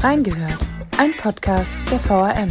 Reingehört, 0.00 0.60
ein 0.96 1.10
Podcast 1.20 1.72
der 1.90 1.98
VRM. 1.98 2.48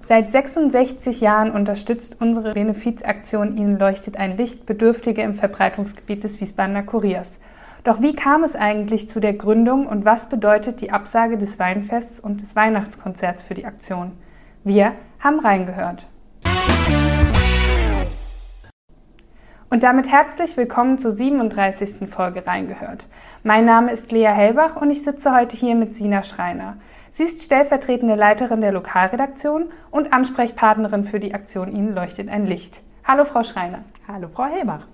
Seit 0.00 0.30
66 0.30 1.20
Jahren 1.20 1.50
unterstützt 1.50 2.18
unsere 2.20 2.52
Benefizaktion 2.52 3.56
Ihnen 3.56 3.80
leuchtet 3.80 4.16
ein 4.16 4.36
Licht 4.36 4.64
Bedürftige 4.64 5.22
im 5.22 5.34
Verbreitungsgebiet 5.34 6.22
des 6.22 6.40
Wiesbadener 6.40 6.84
Kuriers. 6.84 7.40
Doch 7.82 8.00
wie 8.00 8.14
kam 8.14 8.44
es 8.44 8.54
eigentlich 8.54 9.08
zu 9.08 9.18
der 9.18 9.32
Gründung 9.32 9.88
und 9.88 10.04
was 10.04 10.28
bedeutet 10.28 10.80
die 10.80 10.92
Absage 10.92 11.36
des 11.36 11.58
Weinfests 11.58 12.20
und 12.20 12.40
des 12.40 12.54
Weihnachtskonzerts 12.54 13.42
für 13.42 13.54
die 13.54 13.66
Aktion? 13.66 14.12
Wir 14.62 14.92
haben 15.18 15.40
reingehört. 15.40 16.06
Und 19.74 19.82
damit 19.82 20.08
herzlich 20.08 20.56
willkommen 20.56 20.98
zur 20.98 21.10
37. 21.10 22.08
Folge 22.08 22.46
Reingehört. 22.46 23.08
Mein 23.42 23.64
Name 23.64 23.90
ist 23.90 24.12
Lea 24.12 24.28
Hellbach 24.28 24.76
und 24.76 24.88
ich 24.88 25.02
sitze 25.02 25.34
heute 25.34 25.56
hier 25.56 25.74
mit 25.74 25.96
Sina 25.96 26.22
Schreiner. 26.22 26.76
Sie 27.10 27.24
ist 27.24 27.42
stellvertretende 27.42 28.14
Leiterin 28.14 28.60
der 28.60 28.70
Lokalredaktion 28.70 29.72
und 29.90 30.12
Ansprechpartnerin 30.12 31.02
für 31.02 31.18
die 31.18 31.34
Aktion 31.34 31.74
Ihnen 31.74 31.92
leuchtet 31.92 32.28
ein 32.28 32.46
Licht. 32.46 32.82
Hallo 33.02 33.24
Frau 33.24 33.42
Schreiner. 33.42 33.80
Hallo 34.06 34.28
Frau 34.32 34.44
Hellbach. 34.44 34.86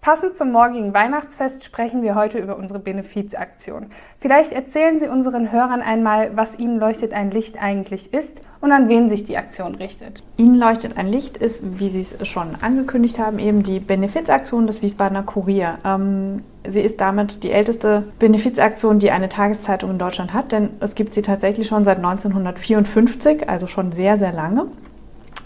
Passend 0.00 0.34
zum 0.34 0.50
morgigen 0.50 0.94
Weihnachtsfest 0.94 1.62
sprechen 1.62 2.02
wir 2.02 2.14
heute 2.14 2.38
über 2.38 2.56
unsere 2.56 2.78
Benefizaktion. 2.78 3.90
Vielleicht 4.18 4.50
erzählen 4.50 4.98
Sie 4.98 5.08
unseren 5.08 5.52
Hörern 5.52 5.82
einmal, 5.82 6.34
was 6.34 6.58
Ihnen 6.58 6.78
leuchtet 6.78 7.12
ein 7.12 7.30
Licht 7.30 7.60
eigentlich 7.60 8.14
ist 8.14 8.40
und 8.62 8.72
an 8.72 8.88
wen 8.88 9.10
sich 9.10 9.24
die 9.24 9.36
Aktion 9.36 9.74
richtet. 9.74 10.24
Ihnen 10.38 10.54
leuchtet 10.54 10.96
ein 10.96 11.06
Licht 11.06 11.36
ist, 11.36 11.78
wie 11.78 11.90
Sie 11.90 12.00
es 12.00 12.26
schon 12.26 12.56
angekündigt 12.62 13.18
haben, 13.18 13.38
eben 13.38 13.62
die 13.62 13.78
Benefizaktion 13.78 14.66
des 14.66 14.80
Wiesbadener 14.80 15.22
Kurier. 15.22 15.76
Ähm, 15.84 16.44
sie 16.66 16.80
ist 16.80 16.98
damit 17.02 17.42
die 17.42 17.52
älteste 17.52 18.04
Benefizaktion, 18.18 19.00
die 19.00 19.10
eine 19.10 19.28
Tageszeitung 19.28 19.90
in 19.90 19.98
Deutschland 19.98 20.32
hat, 20.32 20.50
denn 20.52 20.70
es 20.80 20.94
gibt 20.94 21.12
sie 21.12 21.22
tatsächlich 21.22 21.68
schon 21.68 21.84
seit 21.84 21.98
1954, 21.98 23.50
also 23.50 23.66
schon 23.66 23.92
sehr, 23.92 24.18
sehr 24.18 24.32
lange 24.32 24.64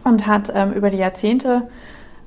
und 0.04 0.28
hat 0.28 0.52
ähm, 0.54 0.72
über 0.74 0.90
die 0.90 0.98
Jahrzehnte 0.98 1.62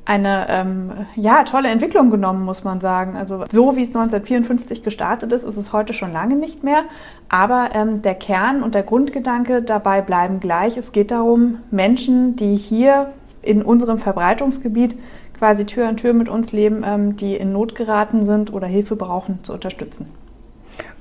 eine 0.08 0.48
ähm, 0.50 0.92
ja, 1.18 1.44
tolle 1.44 1.68
Entwicklung 1.68 2.10
genommen, 2.10 2.46
muss 2.46 2.64
man 2.64 2.80
sagen. 2.80 3.18
Also 3.18 3.44
so 3.52 3.76
wie 3.76 3.82
es 3.82 3.90
1954 3.90 4.82
gestartet 4.82 5.34
ist, 5.34 5.44
ist 5.44 5.58
es 5.58 5.74
heute 5.74 5.92
schon 5.92 6.14
lange 6.14 6.38
nicht 6.38 6.64
mehr. 6.64 6.84
Aber 7.28 7.72
ähm, 7.74 8.02
der 8.02 8.16
Kern 8.16 8.64
und 8.64 8.74
der 8.74 8.84
Grundgedanke 8.84 9.62
dabei 9.62 10.02
bleiben 10.02 10.40
gleich. 10.40 10.78
Es 10.78 10.94
geht 10.94 11.12
darum, 11.12 11.60
Menschen, 11.72 12.38
die 12.38 12.56
hier 12.56 13.12
in 13.42 13.62
unserem 13.62 13.98
Verbreitungsgebiet 13.98 14.98
quasi 15.38 15.66
Tür 15.66 15.90
an 15.90 15.98
Tür 15.98 16.14
mit 16.14 16.30
uns 16.30 16.54
leben, 16.54 16.86
ähm, 16.86 17.18
die 17.18 17.36
in 17.36 17.52
Not 17.52 17.76
geraten 17.76 18.24
sind 18.24 18.54
oder 18.54 18.66
Hilfe 18.66 18.96
brauchen, 18.96 19.40
zu 19.44 19.52
unterstützen. 19.52 20.08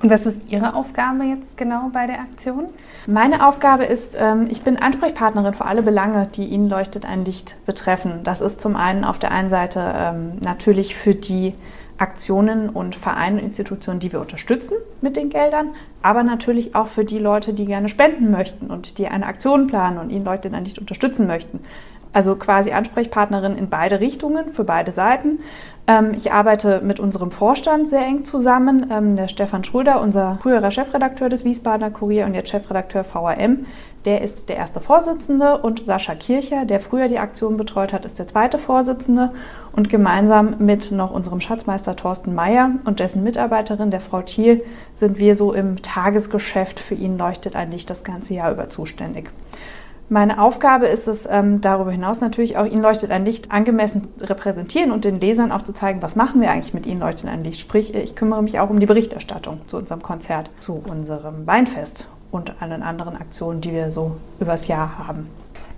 Und 0.01 0.11
was 0.11 0.27
ist 0.27 0.41
Ihre 0.47 0.75
Aufgabe 0.75 1.23
jetzt 1.23 1.57
genau 1.57 1.89
bei 1.91 2.05
der 2.05 2.19
Aktion? 2.19 2.65
Meine 3.07 3.47
Aufgabe 3.47 3.85
ist, 3.85 4.15
ähm, 4.19 4.47
ich 4.49 4.61
bin 4.61 4.77
Ansprechpartnerin 4.77 5.55
für 5.55 5.65
alle 5.65 5.81
Belange, 5.81 6.27
die 6.35 6.45
Ihnen 6.45 6.69
leuchtet 6.69 7.05
ein 7.05 7.25
Licht 7.25 7.55
betreffen. 7.65 8.21
Das 8.23 8.41
ist 8.41 8.61
zum 8.61 8.75
einen 8.75 9.03
auf 9.03 9.17
der 9.17 9.31
einen 9.31 9.49
Seite 9.49 9.93
ähm, 9.95 10.33
natürlich 10.39 10.95
für 10.95 11.15
die 11.15 11.55
Aktionen 11.97 12.69
und 12.69 12.95
Vereine 12.95 13.39
und 13.39 13.45
Institutionen, 13.45 13.99
die 13.99 14.11
wir 14.11 14.21
unterstützen 14.21 14.75
mit 15.01 15.15
den 15.15 15.29
Geldern, 15.29 15.69
aber 16.03 16.21
natürlich 16.21 16.75
auch 16.75 16.87
für 16.87 17.03
die 17.03 17.17
Leute, 17.17 17.53
die 17.53 17.65
gerne 17.65 17.89
spenden 17.89 18.29
möchten 18.29 18.67
und 18.67 18.99
die 18.99 19.07
eine 19.07 19.25
Aktion 19.25 19.65
planen 19.65 19.97
und 19.97 20.11
Ihnen 20.11 20.25
leuchtet 20.25 20.53
ein 20.53 20.63
Licht 20.63 20.77
unterstützen 20.77 21.25
möchten. 21.25 21.59
Also 22.13 22.35
quasi 22.35 22.71
Ansprechpartnerin 22.71 23.57
in 23.57 23.69
beide 23.69 23.99
Richtungen, 23.99 24.53
für 24.53 24.63
beide 24.63 24.91
Seiten. 24.91 25.39
Ähm, 25.87 26.13
ich 26.15 26.33
arbeite 26.33 26.81
mit 26.81 26.99
unserem 26.99 27.31
Vorstand 27.31 27.87
sehr 27.87 28.05
eng 28.05 28.25
zusammen. 28.25 28.91
Ähm, 28.91 29.15
der 29.15 29.29
Stefan 29.29 29.63
Schröder, 29.63 30.01
unser 30.01 30.37
früherer 30.41 30.69
Chefredakteur 30.69 31.29
des 31.29 31.45
Wiesbadener 31.45 31.91
Kurier 31.91 32.25
und 32.25 32.33
jetzt 32.33 32.49
Chefredakteur 32.49 33.05
VRM, 33.05 33.65
der 34.03 34.21
ist 34.21 34.49
der 34.49 34.57
erste 34.57 34.81
Vorsitzende 34.81 35.57
und 35.57 35.85
Sascha 35.85 36.15
Kircher, 36.15 36.65
der 36.65 36.81
früher 36.81 37.07
die 37.07 37.19
Aktion 37.19 37.57
betreut 37.57 37.93
hat, 37.93 38.05
ist 38.05 38.19
der 38.19 38.27
zweite 38.27 38.57
Vorsitzende. 38.57 39.31
Und 39.73 39.89
gemeinsam 39.89 40.55
mit 40.59 40.91
noch 40.91 41.11
unserem 41.11 41.39
Schatzmeister 41.39 41.95
Thorsten 41.95 42.33
Meyer 42.35 42.71
und 42.83 42.99
dessen 42.99 43.23
Mitarbeiterin, 43.23 43.91
der 43.91 44.01
Frau 44.01 44.21
Thiel, 44.21 44.63
sind 44.93 45.19
wir 45.19 45.35
so 45.35 45.53
im 45.53 45.81
Tagesgeschäft 45.81 46.79
für 46.79 46.95
ihn 46.95 47.17
leuchtet 47.17 47.55
ein 47.55 47.71
Licht 47.71 47.89
das 47.89 48.03
ganze 48.03 48.33
Jahr 48.33 48.51
über 48.51 48.69
zuständig. 48.69 49.29
Meine 50.09 50.41
Aufgabe 50.41 50.87
ist 50.87 51.07
es, 51.07 51.27
ähm, 51.29 51.59
darüber 51.59 51.91
hinaus 51.91 52.21
natürlich 52.21 52.57
auch 52.57 52.65
Ihnen 52.65 52.81
leuchtet 52.81 53.11
ein 53.11 53.25
Licht 53.25 53.51
angemessen 53.51 54.07
repräsentieren 54.21 54.91
und 54.91 55.03
den 55.03 55.19
Lesern 55.19 55.51
auch 55.51 55.63
zu 55.63 55.73
zeigen, 55.73 56.01
was 56.01 56.15
machen 56.15 56.39
wir 56.39 56.49
eigentlich 56.49 56.73
mit 56.73 56.85
Ihnen 56.85 57.01
leuchtet 57.01 57.29
ein 57.29 57.43
Licht. 57.43 57.59
Sprich, 57.59 57.93
ich 57.93 58.15
kümmere 58.15 58.41
mich 58.41 58.59
auch 58.59 58.69
um 58.69 58.79
die 58.79 58.85
Berichterstattung 58.85 59.61
zu 59.67 59.77
unserem 59.77 60.01
Konzert, 60.01 60.49
zu 60.61 60.81
unserem 60.89 61.45
Weinfest 61.45 62.07
und 62.31 62.61
allen 62.61 62.83
anderen 62.83 63.17
Aktionen, 63.17 63.59
die 63.59 63.73
wir 63.73 63.91
so 63.91 64.15
übers 64.39 64.67
Jahr 64.67 64.97
haben. 64.97 65.27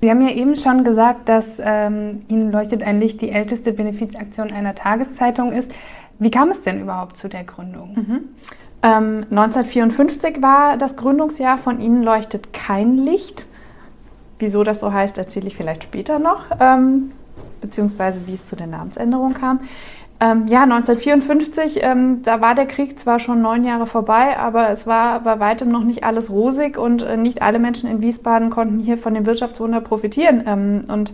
Sie 0.02 0.10
haben 0.10 0.22
ja 0.22 0.34
eben 0.34 0.56
schon 0.56 0.84
gesagt, 0.84 1.28
dass 1.28 1.60
ähm, 1.60 2.22
Ihnen 2.28 2.52
leuchtet 2.52 2.84
ein 2.84 3.00
Licht 3.00 3.22
die 3.22 3.32
älteste 3.32 3.74
Benefizaktion 3.74 4.52
einer 4.52 4.76
Tageszeitung 4.76 5.52
ist. 5.52 5.72
Wie 6.20 6.32
kam 6.32 6.52
es 6.52 6.62
denn 6.62 6.80
überhaupt 6.80 7.18
zu 7.18 7.30
der 7.30 7.44
Gründung? 7.44 7.96
Mhm. 7.96 8.20
Ähm, 8.82 9.26
1954 9.32 10.42
war 10.42 10.78
das 10.78 10.96
Gründungsjahr 10.96 11.58
von 11.58 11.82
Ihnen 11.82 12.04
leuchtet 12.04 12.54
kein 12.54 12.98
Licht. 12.98 13.46
Wieso 14.40 14.64
das 14.64 14.80
so 14.80 14.92
heißt, 14.94 15.18
erzähle 15.18 15.48
ich 15.48 15.58
vielleicht 15.58 15.84
später 15.84 16.18
noch, 16.18 16.46
ähm, 16.60 17.12
beziehungsweise 17.62 18.26
wie 18.26 18.34
es 18.34 18.46
zu 18.46 18.56
der 18.56 18.68
Namensänderung 18.68 19.34
kam. 19.34 19.60
Ähm, 20.22 20.48
ja, 20.48 20.64
1954, 20.64 21.80
ähm, 21.82 22.24
da 22.24 22.42
war 22.42 22.54
der 22.54 22.66
Krieg 22.66 23.00
zwar 23.00 23.20
schon 23.20 23.42
neun 23.42 23.64
Jahre 23.64 23.86
vorbei, 23.86 24.38
aber 24.38 24.70
es 24.70 24.86
war 24.86 25.22
bei 25.22 25.40
weitem 25.40 25.70
noch 25.70 25.84
nicht 25.84 26.04
alles 26.04 26.30
rosig 26.30 26.78
und 26.78 27.02
äh, 27.02 27.16
nicht 27.16 27.42
alle 27.42 27.60
Menschen 27.60 27.90
in 27.90 28.02
Wiesbaden 28.02 28.50
konnten 28.50 28.80
hier 28.80 28.98
von 28.98 29.14
dem 29.14 29.26
Wirtschaftswunder 29.26 29.80
profitieren. 29.80 30.44
Ähm, 30.46 30.82
und 30.90 31.14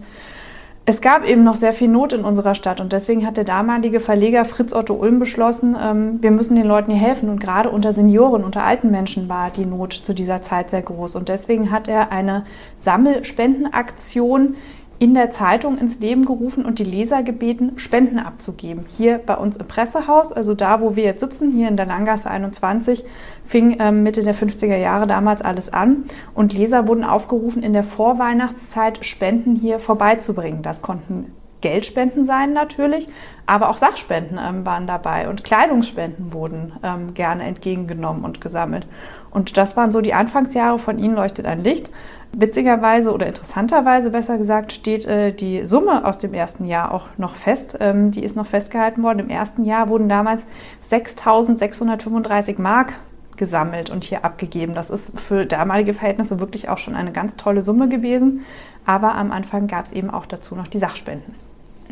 es 0.87 1.01
gab 1.01 1.25
eben 1.25 1.43
noch 1.43 1.55
sehr 1.55 1.73
viel 1.73 1.87
Not 1.87 2.13
in 2.13 2.23
unserer 2.23 2.53
Stadt 2.53 2.79
und 2.79 2.93
deswegen 2.93 3.25
hat 3.25 3.37
der 3.37 3.43
damalige 3.43 3.99
Verleger 3.99 4.45
Fritz 4.45 4.71
Otto 4.71 4.93
Ulm 4.93 5.17
beschlossen, 5.17 5.75
ähm, 5.81 6.21
wir 6.21 6.29
müssen 6.29 6.55
den 6.55 6.67
Leuten 6.67 6.91
hier 6.91 7.01
helfen 7.01 7.29
und 7.29 7.39
gerade 7.39 7.71
unter 7.71 7.91
Senioren, 7.91 8.43
unter 8.43 8.63
alten 8.63 8.91
Menschen 8.91 9.27
war 9.27 9.49
die 9.49 9.65
Not 9.65 9.93
zu 9.93 10.13
dieser 10.13 10.43
Zeit 10.43 10.69
sehr 10.69 10.83
groß 10.83 11.15
und 11.15 11.27
deswegen 11.27 11.71
hat 11.71 11.87
er 11.87 12.11
eine 12.11 12.45
Sammelspendenaktion 12.79 14.55
in 14.97 15.13
der 15.13 15.29
Zeitung 15.29 15.77
ins 15.77 15.99
Leben 15.99 16.25
gerufen 16.25 16.63
und 16.65 16.79
die 16.79 16.85
Leser 16.85 17.21
gebeten, 17.21 17.73
Spenden 17.77 18.17
abzugeben. 18.17 18.85
Hier 18.87 19.17
bei 19.17 19.35
uns 19.35 19.57
im 19.57 19.67
Pressehaus, 19.67 20.31
also 20.31 20.53
da, 20.53 20.79
wo 20.79 20.95
wir 20.95 21.03
jetzt 21.03 21.19
sitzen, 21.19 21.51
hier 21.51 21.67
in 21.67 21.77
der 21.77 21.85
Langgasse 21.85 22.29
21, 22.29 23.03
fing 23.43 23.77
ähm, 23.79 24.03
Mitte 24.03 24.23
der 24.23 24.35
50er 24.35 24.77
Jahre 24.77 25.07
damals 25.07 25.41
alles 25.41 25.71
an 25.71 26.05
und 26.33 26.53
Leser 26.53 26.87
wurden 26.87 27.03
aufgerufen, 27.03 27.61
in 27.61 27.73
der 27.73 27.83
Vorweihnachtszeit 27.83 29.05
Spenden 29.05 29.55
hier 29.55 29.79
vorbeizubringen. 29.79 30.61
Das 30.61 30.81
konnten 30.81 31.33
Geldspenden 31.65 32.25
sein 32.25 32.53
natürlich, 32.53 33.07
aber 33.47 33.69
auch 33.69 33.77
Sachspenden 33.77 34.39
ähm, 34.41 34.65
waren 34.65 34.87
dabei 34.87 35.27
und 35.27 35.43
Kleidungsspenden 35.43 36.31
wurden 36.31 36.73
ähm, 36.83 37.13
gerne 37.15 37.43
entgegengenommen 37.43 38.23
und 38.23 38.39
gesammelt. 38.39 38.85
Und 39.31 39.57
das 39.57 39.75
waren 39.75 39.91
so 39.91 39.99
die 39.99 40.13
Anfangsjahre 40.13 40.79
von 40.79 40.99
Ihnen 40.99 41.15
leuchtet 41.15 41.45
ein 41.45 41.63
Licht. 41.63 41.89
Witzigerweise 42.37 43.13
oder 43.13 43.27
interessanterweise 43.27 44.09
besser 44.09 44.37
gesagt 44.37 44.73
steht 44.73 45.05
äh, 45.05 45.31
die 45.31 45.65
Summe 45.65 46.03
aus 46.03 46.17
dem 46.17 46.33
ersten 46.33 46.65
Jahr 46.65 46.93
auch 46.93 47.07
noch 47.17 47.33
fest. 47.33 47.77
Ähm, 47.79 48.11
die 48.11 48.25
ist 48.25 48.35
noch 48.35 48.45
festgehalten 48.45 49.03
worden. 49.03 49.19
Im 49.19 49.29
ersten 49.29 49.63
Jahr 49.63 49.87
wurden 49.87 50.09
damals 50.09 50.45
6.635 50.91 52.59
Mark 52.59 52.93
gesammelt 53.37 53.89
und 53.89 54.03
hier 54.03 54.25
abgegeben. 54.25 54.73
Das 54.73 54.89
ist 54.89 55.17
für 55.17 55.45
damalige 55.45 55.93
Verhältnisse 55.93 56.41
wirklich 56.41 56.67
auch 56.67 56.77
schon 56.77 56.95
eine 56.95 57.13
ganz 57.13 57.37
tolle 57.37 57.63
Summe 57.63 57.87
gewesen. 57.87 58.43
Aber 58.85 59.15
am 59.15 59.31
Anfang 59.31 59.67
gab 59.67 59.85
es 59.85 59.93
eben 59.93 60.09
auch 60.09 60.25
dazu 60.25 60.55
noch 60.55 60.67
die 60.67 60.79
Sachspenden. 60.79 61.35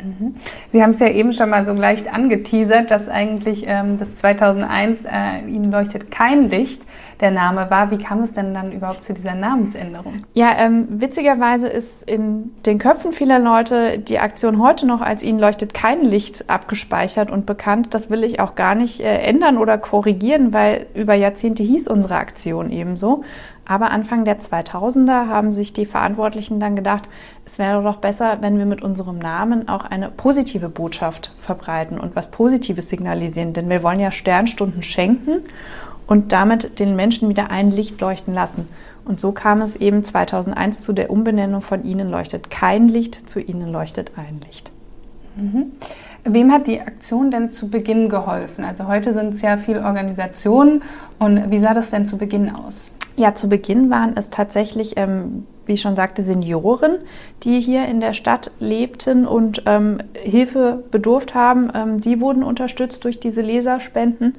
Mhm. 0.04 0.34
Sie 0.70 0.82
haben 0.82 0.90
es 0.90 1.00
ja 1.00 1.08
eben 1.08 1.32
schon 1.32 1.50
mal 1.50 1.64
so 1.64 1.72
leicht 1.72 2.12
angeteasert, 2.12 2.90
dass 2.90 3.08
eigentlich 3.08 3.64
ähm, 3.66 3.96
bis 3.96 4.16
2001 4.16 5.04
äh, 5.04 5.46
Ihnen 5.48 5.70
leuchtet 5.70 6.10
kein 6.10 6.50
Licht 6.50 6.82
der 7.20 7.30
Name 7.30 7.70
war. 7.70 7.90
Wie 7.90 7.98
kam 7.98 8.22
es 8.22 8.32
denn 8.32 8.54
dann 8.54 8.72
überhaupt 8.72 9.04
zu 9.04 9.14
dieser 9.14 9.34
Namensänderung? 9.34 10.24
Ja, 10.34 10.52
ähm, 10.58 10.86
witzigerweise 10.88 11.68
ist 11.68 12.02
in 12.08 12.52
den 12.66 12.78
Köpfen 12.78 13.12
vieler 13.12 13.38
Leute 13.38 13.98
die 13.98 14.18
Aktion 14.18 14.60
heute 14.60 14.86
noch 14.86 15.00
als 15.00 15.22
Ihnen 15.22 15.38
leuchtet 15.38 15.74
kein 15.74 16.02
Licht 16.02 16.50
abgespeichert 16.50 17.30
und 17.30 17.46
bekannt. 17.46 17.94
Das 17.94 18.10
will 18.10 18.24
ich 18.24 18.40
auch 18.40 18.54
gar 18.54 18.74
nicht 18.74 19.00
äh, 19.00 19.18
ändern 19.18 19.58
oder 19.58 19.78
korrigieren, 19.78 20.52
weil 20.52 20.86
über 20.94 21.14
Jahrzehnte 21.14 21.62
hieß 21.62 21.88
unsere 21.88 22.16
Aktion 22.16 22.70
ebenso. 22.70 23.24
Aber 23.66 23.90
Anfang 23.90 24.24
der 24.24 24.38
2000er 24.40 25.28
haben 25.28 25.52
sich 25.52 25.72
die 25.72 25.86
Verantwortlichen 25.86 26.60
dann 26.60 26.76
gedacht, 26.76 27.08
es 27.46 27.58
wäre 27.58 27.82
doch 27.82 27.96
besser, 27.96 28.38
wenn 28.40 28.58
wir 28.58 28.66
mit 28.66 28.82
unserem 28.82 29.18
Namen 29.18 29.68
auch 29.68 29.84
eine 29.84 30.10
positive 30.10 30.68
Botschaft 30.68 31.32
verbreiten 31.40 31.98
und 31.98 32.14
was 32.14 32.30
Positives 32.30 32.90
signalisieren. 32.90 33.54
Denn 33.54 33.70
wir 33.70 33.82
wollen 33.82 34.00
ja 34.00 34.10
Sternstunden 34.10 34.82
schenken 34.82 35.40
und 36.06 36.32
damit 36.32 36.78
den 36.78 36.94
Menschen 36.94 37.28
wieder 37.28 37.50
ein 37.50 37.70
Licht 37.70 38.00
leuchten 38.00 38.34
lassen. 38.34 38.68
Und 39.04 39.20
so 39.20 39.32
kam 39.32 39.60
es 39.60 39.76
eben 39.76 40.02
2001 40.02 40.82
zu 40.82 40.92
der 40.92 41.10
Umbenennung 41.10 41.62
von 41.62 41.84
Ihnen 41.84 42.10
leuchtet 42.10 42.50
kein 42.50 42.88
Licht 42.88 43.28
zu 43.28 43.40
Ihnen 43.40 43.70
leuchtet 43.70 44.12
ein 44.16 44.40
Licht. 44.46 44.72
Mhm. 45.36 45.72
Wem 46.24 46.52
hat 46.52 46.66
die 46.66 46.80
Aktion 46.80 47.30
denn 47.30 47.50
zu 47.50 47.68
Beginn 47.68 48.08
geholfen? 48.08 48.64
Also 48.64 48.86
heute 48.86 49.12
sind 49.12 49.34
es 49.34 49.42
ja 49.42 49.58
viele 49.58 49.82
Organisationen 49.82 50.82
und 51.18 51.50
wie 51.50 51.60
sah 51.60 51.74
das 51.74 51.90
denn 51.90 52.06
zu 52.06 52.16
Beginn 52.16 52.54
aus? 52.54 52.86
Ja, 53.16 53.34
zu 53.34 53.48
Beginn 53.48 53.90
waren 53.90 54.16
es 54.16 54.30
tatsächlich, 54.30 54.96
ähm, 54.96 55.46
wie 55.66 55.74
ich 55.74 55.80
schon 55.80 55.96
sagte, 55.96 56.22
Senioren, 56.22 56.98
die 57.44 57.60
hier 57.60 57.86
in 57.86 58.00
der 58.00 58.12
Stadt 58.12 58.50
lebten 58.58 59.26
und 59.26 59.62
ähm, 59.66 59.98
Hilfe 60.14 60.82
bedurft 60.90 61.34
haben. 61.34 61.70
Ähm, 61.74 62.00
die 62.00 62.20
wurden 62.20 62.42
unterstützt 62.42 63.04
durch 63.04 63.20
diese 63.20 63.40
Leserspenden. 63.40 64.34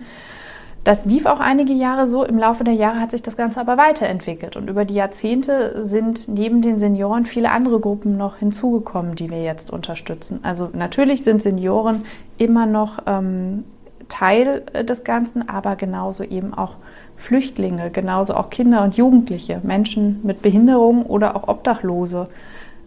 Das 0.83 1.03
lief 1.03 1.25
auch 1.25 1.39
einige 1.39 1.73
Jahre 1.73 2.05
so. 2.05 2.23
Im 2.23 2.37
Laufe 2.37 2.63
der 2.63 2.75
Jahre 2.75 2.99
hat 2.99 3.09
sich 3.09 3.23
das 3.23 3.37
Ganze 3.37 3.59
aber 3.59 3.75
weiterentwickelt. 3.75 4.55
Und 4.55 4.69
über 4.69 4.85
die 4.85 4.93
Jahrzehnte 4.93 5.83
sind 5.83 6.27
neben 6.27 6.61
den 6.61 6.77
Senioren 6.77 7.25
viele 7.25 7.49
andere 7.49 7.79
Gruppen 7.79 8.17
noch 8.17 8.37
hinzugekommen, 8.37 9.15
die 9.15 9.31
wir 9.31 9.41
jetzt 9.41 9.71
unterstützen. 9.71 10.41
Also 10.43 10.69
natürlich 10.73 11.23
sind 11.23 11.41
Senioren 11.41 12.05
immer 12.37 12.67
noch 12.67 12.99
ähm, 13.07 13.63
Teil 14.09 14.63
äh, 14.73 14.83
des 14.83 15.03
Ganzen, 15.03 15.49
aber 15.49 15.75
genauso 15.75 16.23
eben 16.23 16.53
auch 16.53 16.75
Flüchtlinge, 17.17 17.89
genauso 17.91 18.35
auch 18.35 18.49
Kinder 18.49 18.83
und 18.83 18.97
Jugendliche, 18.97 19.59
Menschen 19.63 20.19
mit 20.23 20.41
Behinderung 20.41 21.05
oder 21.05 21.35
auch 21.35 21.47
Obdachlose. 21.47 22.27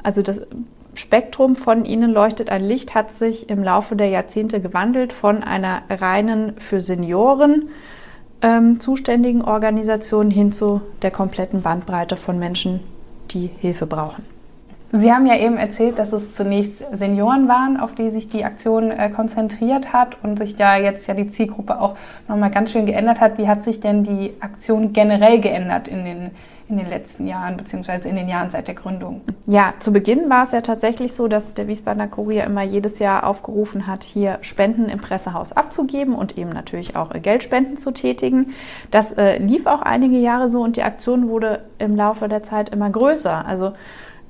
Also 0.02 0.22
das 0.22 0.42
Spektrum 0.94 1.56
von 1.56 1.84
ihnen 1.84 2.12
leuchtet 2.12 2.50
ein 2.50 2.64
Licht 2.64 2.94
hat 2.94 3.12
sich 3.12 3.50
im 3.50 3.62
Laufe 3.62 3.94
der 3.94 4.08
Jahrzehnte 4.08 4.60
gewandelt 4.60 5.12
von 5.12 5.42
einer 5.42 5.82
reinen 5.88 6.54
für 6.58 6.80
Senioren 6.80 7.68
ähm, 8.42 8.80
zuständigen 8.80 9.42
Organisation 9.42 10.30
hin 10.30 10.52
zu 10.52 10.80
der 11.02 11.10
kompletten 11.10 11.62
Bandbreite 11.62 12.16
von 12.16 12.38
Menschen, 12.38 12.80
die 13.30 13.50
Hilfe 13.60 13.86
brauchen. 13.86 14.37
Sie 14.90 15.12
haben 15.12 15.26
ja 15.26 15.36
eben 15.36 15.58
erzählt, 15.58 15.98
dass 15.98 16.12
es 16.12 16.32
zunächst 16.32 16.82
Senioren 16.92 17.46
waren, 17.46 17.78
auf 17.78 17.94
die 17.94 18.08
sich 18.08 18.30
die 18.30 18.44
Aktion 18.44 18.90
äh, 18.90 19.10
konzentriert 19.10 19.92
hat 19.92 20.16
und 20.22 20.38
sich 20.38 20.56
da 20.56 20.78
jetzt 20.78 21.06
ja 21.06 21.14
die 21.14 21.28
Zielgruppe 21.28 21.78
auch 21.78 21.96
nochmal 22.26 22.50
ganz 22.50 22.72
schön 22.72 22.86
geändert 22.86 23.20
hat. 23.20 23.36
Wie 23.36 23.48
hat 23.48 23.64
sich 23.64 23.80
denn 23.80 24.02
die 24.02 24.32
Aktion 24.40 24.94
generell 24.94 25.40
geändert 25.42 25.88
in 25.88 26.06
den, 26.06 26.30
in 26.70 26.78
den 26.78 26.88
letzten 26.88 27.26
Jahren, 27.26 27.58
beziehungsweise 27.58 28.08
in 28.08 28.16
den 28.16 28.30
Jahren 28.30 28.50
seit 28.50 28.66
der 28.66 28.76
Gründung? 28.76 29.20
Ja, 29.46 29.74
zu 29.78 29.92
Beginn 29.92 30.30
war 30.30 30.44
es 30.44 30.52
ja 30.52 30.62
tatsächlich 30.62 31.12
so, 31.12 31.28
dass 31.28 31.52
der 31.52 31.68
Wiesbadener 31.68 32.08
Kurier 32.08 32.44
immer 32.44 32.62
jedes 32.62 32.98
Jahr 32.98 33.26
aufgerufen 33.26 33.86
hat, 33.86 34.04
hier 34.04 34.38
Spenden 34.40 34.88
im 34.88 35.00
Pressehaus 35.00 35.52
abzugeben 35.52 36.14
und 36.14 36.38
eben 36.38 36.50
natürlich 36.50 36.96
auch 36.96 37.10
Geldspenden 37.12 37.76
zu 37.76 37.90
tätigen. 37.90 38.54
Das 38.90 39.12
äh, 39.12 39.36
lief 39.36 39.66
auch 39.66 39.82
einige 39.82 40.16
Jahre 40.16 40.50
so 40.50 40.62
und 40.62 40.76
die 40.76 40.82
Aktion 40.82 41.28
wurde 41.28 41.60
im 41.78 41.94
Laufe 41.94 42.26
der 42.26 42.42
Zeit 42.42 42.70
immer 42.70 42.88
größer. 42.88 43.44
Also 43.46 43.72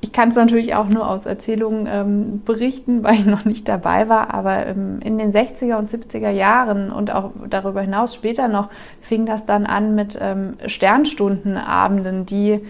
ich 0.00 0.12
kann 0.12 0.28
es 0.28 0.36
natürlich 0.36 0.74
auch 0.74 0.88
nur 0.88 1.08
aus 1.08 1.26
Erzählungen 1.26 1.88
ähm, 1.90 2.42
berichten, 2.44 3.02
weil 3.02 3.14
ich 3.14 3.26
noch 3.26 3.44
nicht 3.44 3.68
dabei 3.68 4.08
war, 4.08 4.32
aber 4.32 4.66
ähm, 4.66 5.00
in 5.02 5.18
den 5.18 5.32
60er 5.32 5.76
und 5.76 5.90
70er 5.90 6.30
Jahren 6.30 6.92
und 6.92 7.10
auch 7.12 7.30
darüber 7.48 7.82
hinaus 7.82 8.14
später 8.14 8.48
noch 8.48 8.68
fing 9.00 9.26
das 9.26 9.46
dann 9.46 9.66
an 9.66 9.94
mit 9.94 10.18
ähm, 10.20 10.54
Sternstundenabenden, 10.66 12.26
die 12.26 12.60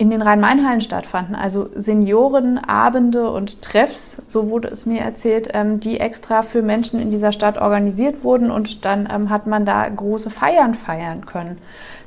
in 0.00 0.08
den 0.08 0.22
Rhein-Main-Hallen 0.22 0.80
stattfanden. 0.80 1.34
Also 1.34 1.68
Seniorenabende 1.74 3.30
und 3.30 3.60
Treffs, 3.60 4.22
so 4.26 4.48
wurde 4.48 4.68
es 4.68 4.86
mir 4.86 5.02
erzählt, 5.02 5.50
ähm, 5.52 5.78
die 5.78 6.00
extra 6.00 6.40
für 6.40 6.62
Menschen 6.62 7.00
in 7.00 7.10
dieser 7.10 7.32
Stadt 7.32 7.58
organisiert 7.58 8.24
wurden 8.24 8.50
und 8.50 8.86
dann 8.86 9.06
ähm, 9.12 9.28
hat 9.28 9.46
man 9.46 9.66
da 9.66 9.86
große 9.86 10.30
Feiern 10.30 10.72
feiern 10.72 11.26
können. 11.26 11.58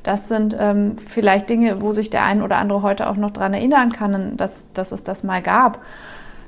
Das 0.04 0.28
sind 0.28 0.56
ähm, 0.60 0.98
vielleicht 0.98 1.50
Dinge, 1.50 1.82
wo 1.82 1.94
sich 1.94 2.10
der 2.10 2.24
ein 2.24 2.42
oder 2.42 2.58
andere 2.58 2.82
heute 2.82 3.10
auch 3.10 3.16
noch 3.16 3.32
daran 3.32 3.54
erinnern 3.54 3.92
kann, 3.92 4.36
dass, 4.38 4.72
dass 4.74 4.92
es 4.92 5.04
das 5.04 5.24
mal 5.24 5.42
gab. 5.42 5.80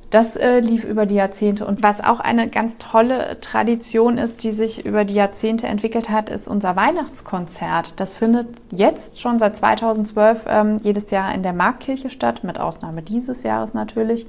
Das 0.09 0.35
äh, 0.35 0.59
lief 0.59 0.83
über 0.83 1.05
die 1.05 1.15
Jahrzehnte. 1.15 1.65
Und 1.65 1.81
was 1.81 2.03
auch 2.03 2.19
eine 2.19 2.47
ganz 2.49 2.77
tolle 2.77 3.39
Tradition 3.41 4.17
ist, 4.17 4.43
die 4.43 4.51
sich 4.51 4.85
über 4.85 5.03
die 5.03 5.15
Jahrzehnte 5.15 5.67
entwickelt 5.67 6.09
hat, 6.09 6.29
ist 6.29 6.47
unser 6.47 6.75
Weihnachtskonzert. 6.75 7.99
Das 7.99 8.15
findet 8.15 8.47
jetzt 8.71 9.19
schon 9.19 9.39
seit 9.39 9.55
2012 9.55 10.45
ähm, 10.47 10.79
jedes 10.83 11.09
Jahr 11.11 11.33
in 11.33 11.41
der 11.41 11.53
Marktkirche 11.53 12.09
statt, 12.09 12.43
mit 12.43 12.59
Ausnahme 12.59 13.01
dieses 13.01 13.43
Jahres 13.43 13.73
natürlich, 13.73 14.27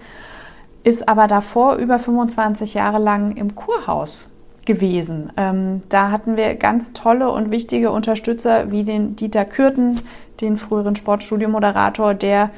ist 0.83 1.09
aber 1.09 1.27
davor 1.27 1.77
über 1.77 1.99
25 1.99 2.75
Jahre 2.75 2.99
lang 2.99 3.37
im 3.37 3.55
Kurhaus 3.55 4.31
gewesen. 4.67 5.33
Ähm, 5.37 5.81
da 5.89 6.11
hatten 6.11 6.37
wir 6.37 6.55
ganz 6.57 6.93
tolle 6.93 7.31
und 7.31 7.51
wichtige 7.51 7.91
Unterstützer 7.91 8.71
wie 8.71 8.85
den 8.85 9.17
Dieter 9.17 9.45
Kürten, 9.45 10.01
den 10.41 10.57
früheren 10.57 10.97
Sportstudiomoderator, 10.97 12.15
der 12.15 12.51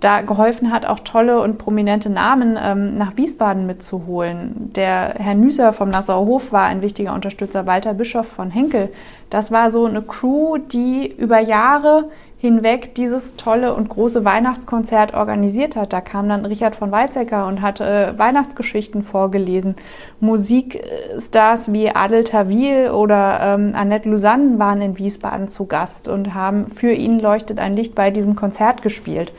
da 0.00 0.22
geholfen 0.22 0.72
hat, 0.72 0.86
auch 0.86 1.00
tolle 1.00 1.40
und 1.42 1.58
prominente 1.58 2.08
Namen 2.08 2.58
ähm, 2.60 2.96
nach 2.96 3.16
Wiesbaden 3.16 3.66
mitzuholen. 3.66 4.72
Der 4.74 5.14
Herr 5.18 5.34
Nüßer 5.34 5.72
vom 5.72 5.90
Nassauer 5.90 6.26
Hof 6.26 6.52
war 6.52 6.64
ein 6.64 6.82
wichtiger 6.82 7.14
Unterstützer, 7.14 7.66
Walter 7.66 7.92
Bischof 7.94 8.26
von 8.26 8.50
Henkel. 8.50 8.90
Das 9.28 9.52
war 9.52 9.70
so 9.70 9.84
eine 9.84 10.02
Crew, 10.02 10.56
die 10.56 11.06
über 11.06 11.38
Jahre 11.38 12.08
hinweg 12.40 12.94
dieses 12.94 13.36
tolle 13.36 13.74
und 13.74 13.90
große 13.90 14.24
Weihnachtskonzert 14.24 15.12
organisiert 15.12 15.76
hat. 15.76 15.92
Da 15.92 16.00
kam 16.00 16.26
dann 16.28 16.46
Richard 16.46 16.74
von 16.74 16.90
Weizsäcker 16.90 17.46
und 17.46 17.60
hat 17.60 17.80
äh, 17.80 18.18
Weihnachtsgeschichten 18.18 19.02
vorgelesen. 19.02 19.76
Musikstars 20.20 21.72
wie 21.74 21.90
Adel 21.90 22.24
Tawil 22.24 22.90
oder 22.92 23.40
ähm, 23.42 23.74
Annette 23.76 24.08
Lausanne 24.08 24.58
waren 24.58 24.80
in 24.80 24.96
Wiesbaden 24.96 25.48
zu 25.48 25.66
Gast 25.66 26.08
und 26.08 26.32
haben 26.32 26.68
für 26.68 26.92
ihn 26.92 27.20
leuchtet 27.20 27.58
ein 27.58 27.76
Licht 27.76 27.94
bei 27.94 28.10
diesem 28.10 28.36
Konzert 28.36 28.80
gespielt. 28.80 29.34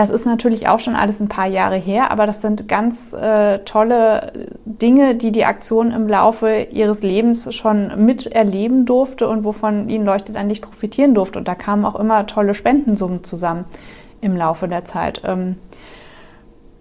Das 0.00 0.08
ist 0.08 0.24
natürlich 0.24 0.66
auch 0.66 0.80
schon 0.80 0.96
alles 0.96 1.20
ein 1.20 1.28
paar 1.28 1.46
Jahre 1.46 1.76
her, 1.76 2.10
aber 2.10 2.24
das 2.24 2.40
sind 2.40 2.68
ganz 2.68 3.12
äh, 3.12 3.58
tolle 3.66 4.32
Dinge, 4.64 5.14
die 5.14 5.30
die 5.30 5.44
Aktion 5.44 5.92
im 5.92 6.08
Laufe 6.08 6.68
ihres 6.70 7.02
Lebens 7.02 7.54
schon 7.54 8.06
miterleben 8.06 8.86
durfte 8.86 9.28
und 9.28 9.44
wovon 9.44 9.90
ihnen 9.90 10.06
Leuchtet 10.06 10.36
ein 10.36 10.48
Licht 10.48 10.62
profitieren 10.62 11.14
durfte. 11.14 11.38
Und 11.38 11.48
da 11.48 11.54
kamen 11.54 11.84
auch 11.84 11.96
immer 11.96 12.26
tolle 12.26 12.54
Spendensummen 12.54 13.24
zusammen 13.24 13.66
im 14.22 14.38
Laufe 14.38 14.68
der 14.68 14.86
Zeit. 14.86 15.20
Ähm, 15.26 15.56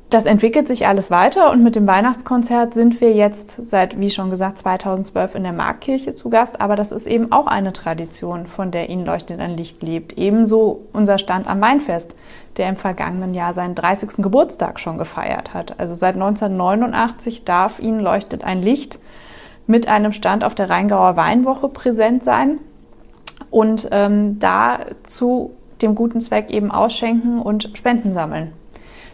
das 0.09 0.25
entwickelt 0.25 0.67
sich 0.67 0.88
alles 0.88 1.11
weiter 1.11 1.51
und 1.51 1.63
mit 1.63 1.75
dem 1.75 1.85
Weihnachtskonzert 1.85 2.73
sind 2.73 3.00
wir 3.00 3.13
jetzt 3.13 3.63
seit, 3.63 4.00
wie 4.00 4.09
schon 4.09 4.31
gesagt, 4.31 4.57
2012 4.57 5.35
in 5.35 5.44
der 5.44 5.53
Marktkirche 5.53 6.15
zu 6.15 6.29
Gast. 6.31 6.59
Aber 6.61 6.75
das 6.75 6.91
ist 6.91 7.06
eben 7.06 7.31
auch 7.31 7.45
eine 7.45 7.73
Tradition, 7.73 8.47
von 8.47 8.71
der 8.71 8.89
Ihnen 8.89 9.06
Leuchtet 9.06 9.39
ein 9.39 9.56
Licht 9.56 9.83
lebt. 9.83 10.17
Ebenso 10.17 10.81
unser 10.94 11.19
Stand 11.19 11.47
am 11.47 11.61
Weinfest, 11.61 12.15
der 12.57 12.69
im 12.69 12.75
vergangenen 12.75 13.35
Jahr 13.35 13.53
seinen 13.53 13.75
30. 13.75 14.23
Geburtstag 14.23 14.79
schon 14.79 14.97
gefeiert 14.97 15.53
hat. 15.53 15.79
Also 15.79 15.94
seit 15.94 16.15
1989 16.15 17.45
darf 17.45 17.79
Ihnen 17.79 18.00
Leuchtet 18.00 18.44
ein 18.44 18.63
Licht 18.63 19.00
mit 19.67 19.88
einem 19.88 20.11
Stand 20.11 20.44
auf 20.44 20.56
der 20.56 20.71
Rheingauer 20.71 21.18
Weinwoche 21.18 21.69
präsent 21.69 22.23
sein 22.23 22.57
und 23.51 23.87
ähm, 23.92 24.39
da 24.39 24.80
zu 25.04 25.51
dem 25.83 25.94
guten 25.94 26.19
Zweck 26.19 26.49
eben 26.49 26.71
ausschenken 26.71 27.39
und 27.39 27.69
Spenden 27.75 28.16
sammeln. 28.16 28.54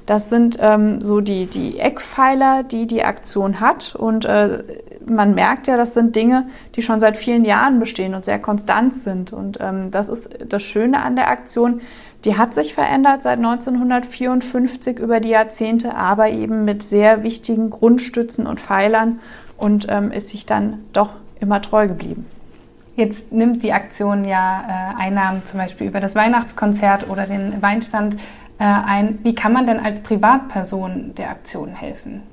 Das 0.05 0.29
sind 0.29 0.57
ähm, 0.61 1.01
so 1.01 1.19
die, 1.19 1.47
die 1.47 1.79
Eckpfeiler, 1.79 2.63
die 2.63 2.85
die 2.85 3.03
Aktion 3.03 3.59
hat. 3.59 3.95
Und 3.95 4.25
äh, 4.25 4.63
man 5.05 5.33
merkt 5.33 5.67
ja, 5.67 5.77
das 5.77 5.95
sind 5.95 6.15
Dinge, 6.15 6.47
die 6.75 6.83
schon 6.83 6.99
seit 6.99 7.17
vielen 7.17 7.43
Jahren 7.43 7.79
bestehen 7.79 8.13
und 8.13 8.23
sehr 8.23 8.39
konstant 8.39 8.93
sind. 8.93 9.33
Und 9.33 9.57
ähm, 9.61 9.89
das 9.89 10.09
ist 10.09 10.29
das 10.47 10.61
Schöne 10.61 11.01
an 11.01 11.15
der 11.15 11.29
Aktion. 11.29 11.81
Die 12.23 12.37
hat 12.37 12.53
sich 12.53 12.73
verändert 12.73 13.23
seit 13.23 13.37
1954 13.37 14.99
über 14.99 15.19
die 15.19 15.29
Jahrzehnte, 15.29 15.95
aber 15.95 16.29
eben 16.29 16.65
mit 16.65 16.83
sehr 16.83 17.23
wichtigen 17.23 17.69
Grundstützen 17.69 18.47
und 18.47 18.59
Pfeilern 18.59 19.19
und 19.57 19.87
ähm, 19.89 20.11
ist 20.11 20.29
sich 20.29 20.45
dann 20.45 20.81
doch 20.93 21.11
immer 21.39 21.61
treu 21.61 21.87
geblieben. 21.87 22.25
Jetzt 22.95 23.31
nimmt 23.31 23.61
die 23.61 23.73
Aktion 23.73 24.23
ja 24.23 24.93
äh, 24.97 25.01
Einnahmen 25.03 25.45
zum 25.45 25.59
Beispiel 25.59 25.87
über 25.87 25.99
das 25.99 26.15
Weihnachtskonzert 26.15 27.09
oder 27.09 27.25
den 27.25 27.61
Weinstand 27.61 28.17
ein. 28.63 29.19
Wie 29.23 29.35
kann 29.35 29.53
man 29.53 29.67
denn 29.67 29.79
als 29.79 30.01
Privatperson 30.01 31.13
der 31.15 31.29
Aktion 31.29 31.69
helfen? 31.69 32.23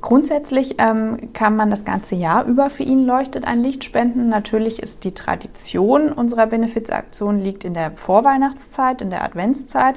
Grundsätzlich 0.00 0.76
ähm, 0.78 1.32
kann 1.32 1.56
man 1.56 1.70
das 1.70 1.84
ganze 1.84 2.14
Jahr 2.14 2.44
über 2.44 2.70
für 2.70 2.84
ihn 2.84 3.04
leuchtet 3.04 3.44
ein 3.44 3.60
Licht 3.60 3.82
spenden. 3.82 4.28
Natürlich 4.28 4.80
ist 4.80 5.02
die 5.02 5.12
Tradition 5.12 6.12
unserer 6.12 6.46
Benefizaktion 6.46 7.40
liegt 7.40 7.64
in 7.64 7.74
der 7.74 7.90
Vorweihnachtszeit, 7.90 9.02
in 9.02 9.10
der 9.10 9.24
Adventszeit. 9.24 9.96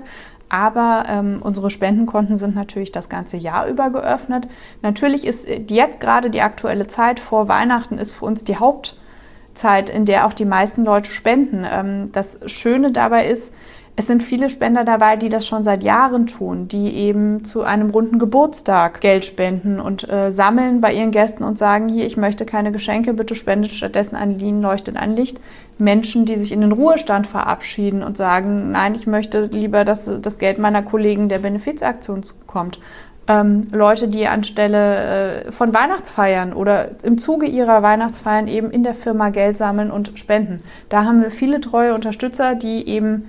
Aber 0.50 1.06
ähm, 1.08 1.40
unsere 1.42 1.70
Spendenkonten 1.70 2.36
sind 2.36 2.56
natürlich 2.56 2.92
das 2.92 3.10
ganze 3.10 3.38
Jahr 3.38 3.68
über 3.68 3.92
geöffnet. 3.92 4.50
Natürlich 4.82 5.25
ist 5.25 5.48
jetzt 5.48 6.01
gerade 6.01 6.32
die 6.32 6.42
aktuelle 6.42 6.88
Zeit 6.88 7.20
vor 7.20 7.48
Weihnachten 7.48 8.00
ist 8.00 8.12
für 8.12 8.25
uns 8.25 8.44
die 8.44 8.58
Hauptzeit, 8.58 9.90
in 9.90 10.06
der 10.06 10.25
auch 10.25 10.34
die 10.34 10.46
meisten 10.46 10.84
Leute 10.84 11.12
spenden. 11.12 11.63
Ähm, 11.63 12.12
das 12.12 12.40
Schöne 12.48 12.92
dabei 12.92 13.28
ist, 13.28 13.54
es 13.98 14.07
sind 14.07 14.24
viele 14.24 14.50
Spender 14.50 14.86
dabei, 14.86 15.17
die 15.17 15.29
das 15.29 15.45
schon 15.45 15.63
seit 15.63 15.83
Jahren 15.83 16.25
tun, 16.25 16.67
die 16.67 16.93
eben 16.95 17.43
zu 17.43 17.63
einem 17.63 17.89
runden 17.89 18.19
Geburtstag 18.19 19.01
Geld 19.01 19.25
spenden 19.25 19.79
und 19.79 20.10
äh, 20.10 20.31
sammeln 20.31 20.79
bei 20.79 20.93
ihren 20.93 21.12
Gästen 21.12 21.43
und 21.43 21.57
sagen, 21.57 21.89
hier, 21.89 22.05
ich 22.05 22.15
möchte 22.15 22.45
keine 22.45 22.71
Geschenke, 22.71 23.13
bitte 23.13 23.36
spendet 23.36 23.71
stattdessen 23.71 24.15
ein 24.15 24.39
Lin 24.39 24.62
leuchtet 24.62 24.95
ein 24.95 25.15
Licht. 25.15 25.41
Menschen, 25.77 26.25
die 26.25 26.38
sich 26.38 26.51
in 26.51 26.62
den 26.62 26.71
Ruhestand 26.71 27.27
verabschieden 27.27 28.01
und 28.01 28.15
sagen, 28.15 28.71
nein, 28.71 28.95
ich 28.95 29.07
möchte 29.07 29.45
lieber, 29.45 29.83
dass 29.83 30.10
das 30.21 30.38
Geld 30.38 30.57
meiner 30.57 30.83
Kollegen 30.83 31.27
der 31.27 31.39
Benefizaktion 31.39 32.24
kommt. 32.48 32.79
ähm, 33.27 33.67
Leute, 33.71 34.07
die 34.07 34.27
anstelle 34.27 35.43
äh, 35.45 35.51
von 35.51 35.74
Weihnachtsfeiern 35.74 36.53
oder 36.53 36.91
im 37.03 37.17
Zuge 37.17 37.45
ihrer 37.45 37.81
Weihnachtsfeiern 37.81 38.48
eben 38.48 38.71
in 38.71 38.83
der 38.83 38.95
Firma 38.95 39.29
Geld 39.29 39.57
sammeln 39.57 39.91
und 39.91 40.17
spenden. 40.17 40.63
Da 40.89 41.03
haben 41.03 41.21
wir 41.21 41.31
viele 41.31 41.62
treue 41.62 41.93
Unterstützer, 41.93 42.55
die 42.55 42.88
eben 42.88 43.27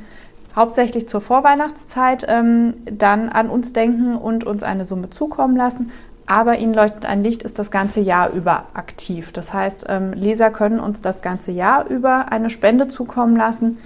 hauptsächlich 0.55 1.09
zur 1.09 1.21
Vorweihnachtszeit 1.21 2.27
ähm, 2.29 2.75
dann 2.85 3.29
an 3.29 3.49
uns 3.49 3.73
denken 3.73 4.17
und 4.17 4.45
uns 4.45 4.63
eine 4.63 4.85
Summe 4.85 5.11
zukommen 5.11 5.57
lassen. 5.57 5.91
Aber 6.27 6.59
Ihnen 6.59 6.75
leuchtet 6.75 7.05
ein 7.05 7.23
Licht 7.23 7.43
ist 7.43 7.59
das 7.59 7.71
ganze 7.71 8.01
Jahr 8.01 8.31
über 8.31 8.67
aktiv. 8.75 9.33
Das 9.33 9.53
heißt, 9.53 9.87
ähm, 9.89 10.13
Leser 10.13 10.51
können 10.51 10.81
uns 10.81 11.01
das 11.01 11.21
ganze 11.21 11.51
Jahr 11.51 11.87
über 11.89 12.31
eine 12.31 12.49
Spende 12.49 12.89
zukommen 12.89 13.37
lassen. 13.37 13.79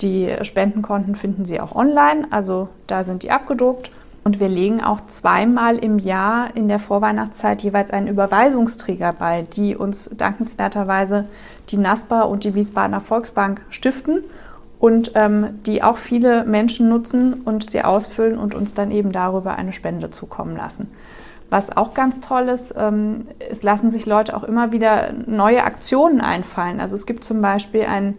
Die 0.00 0.28
Spendenkonten 0.42 1.16
finden 1.16 1.44
Sie 1.44 1.60
auch 1.60 1.74
online, 1.74 2.28
also 2.30 2.68
da 2.86 3.02
sind 3.02 3.22
die 3.22 3.30
abgedruckt. 3.30 3.90
Und 4.22 4.40
wir 4.40 4.48
legen 4.48 4.82
auch 4.82 5.00
zweimal 5.06 5.78
im 5.78 5.98
Jahr 5.98 6.54
in 6.54 6.68
der 6.68 6.78
Vorweihnachtszeit 6.78 7.62
jeweils 7.62 7.90
einen 7.92 8.08
Überweisungsträger 8.08 9.14
bei, 9.18 9.42
die 9.42 9.74
uns 9.74 10.10
dankenswerterweise 10.14 11.24
die 11.70 11.78
NASPA 11.78 12.22
und 12.22 12.44
die 12.44 12.54
Wiesbadener 12.54 13.00
Volksbank 13.00 13.62
stiften 13.70 14.22
und 14.80 15.12
ähm, 15.14 15.60
die 15.66 15.82
auch 15.82 15.96
viele 15.96 16.44
Menschen 16.44 16.88
nutzen 16.88 17.34
und 17.34 17.70
sie 17.70 17.82
ausfüllen 17.82 18.38
und 18.38 18.54
uns 18.54 18.74
dann 18.74 18.90
eben 18.90 19.12
darüber 19.12 19.56
eine 19.56 19.72
Spende 19.72 20.10
zukommen 20.10 20.56
lassen. 20.56 20.88
Was 21.50 21.74
auch 21.76 21.94
ganz 21.94 22.20
toll 22.20 22.48
ist, 22.48 22.74
ähm, 22.76 23.26
es 23.50 23.62
lassen 23.62 23.90
sich 23.90 24.06
Leute 24.06 24.36
auch 24.36 24.44
immer 24.44 24.70
wieder 24.72 25.12
neue 25.26 25.64
Aktionen 25.64 26.20
einfallen. 26.20 26.78
Also 26.78 26.94
es 26.94 27.06
gibt 27.06 27.24
zum 27.24 27.40
Beispiel 27.40 27.84
ein 27.84 28.14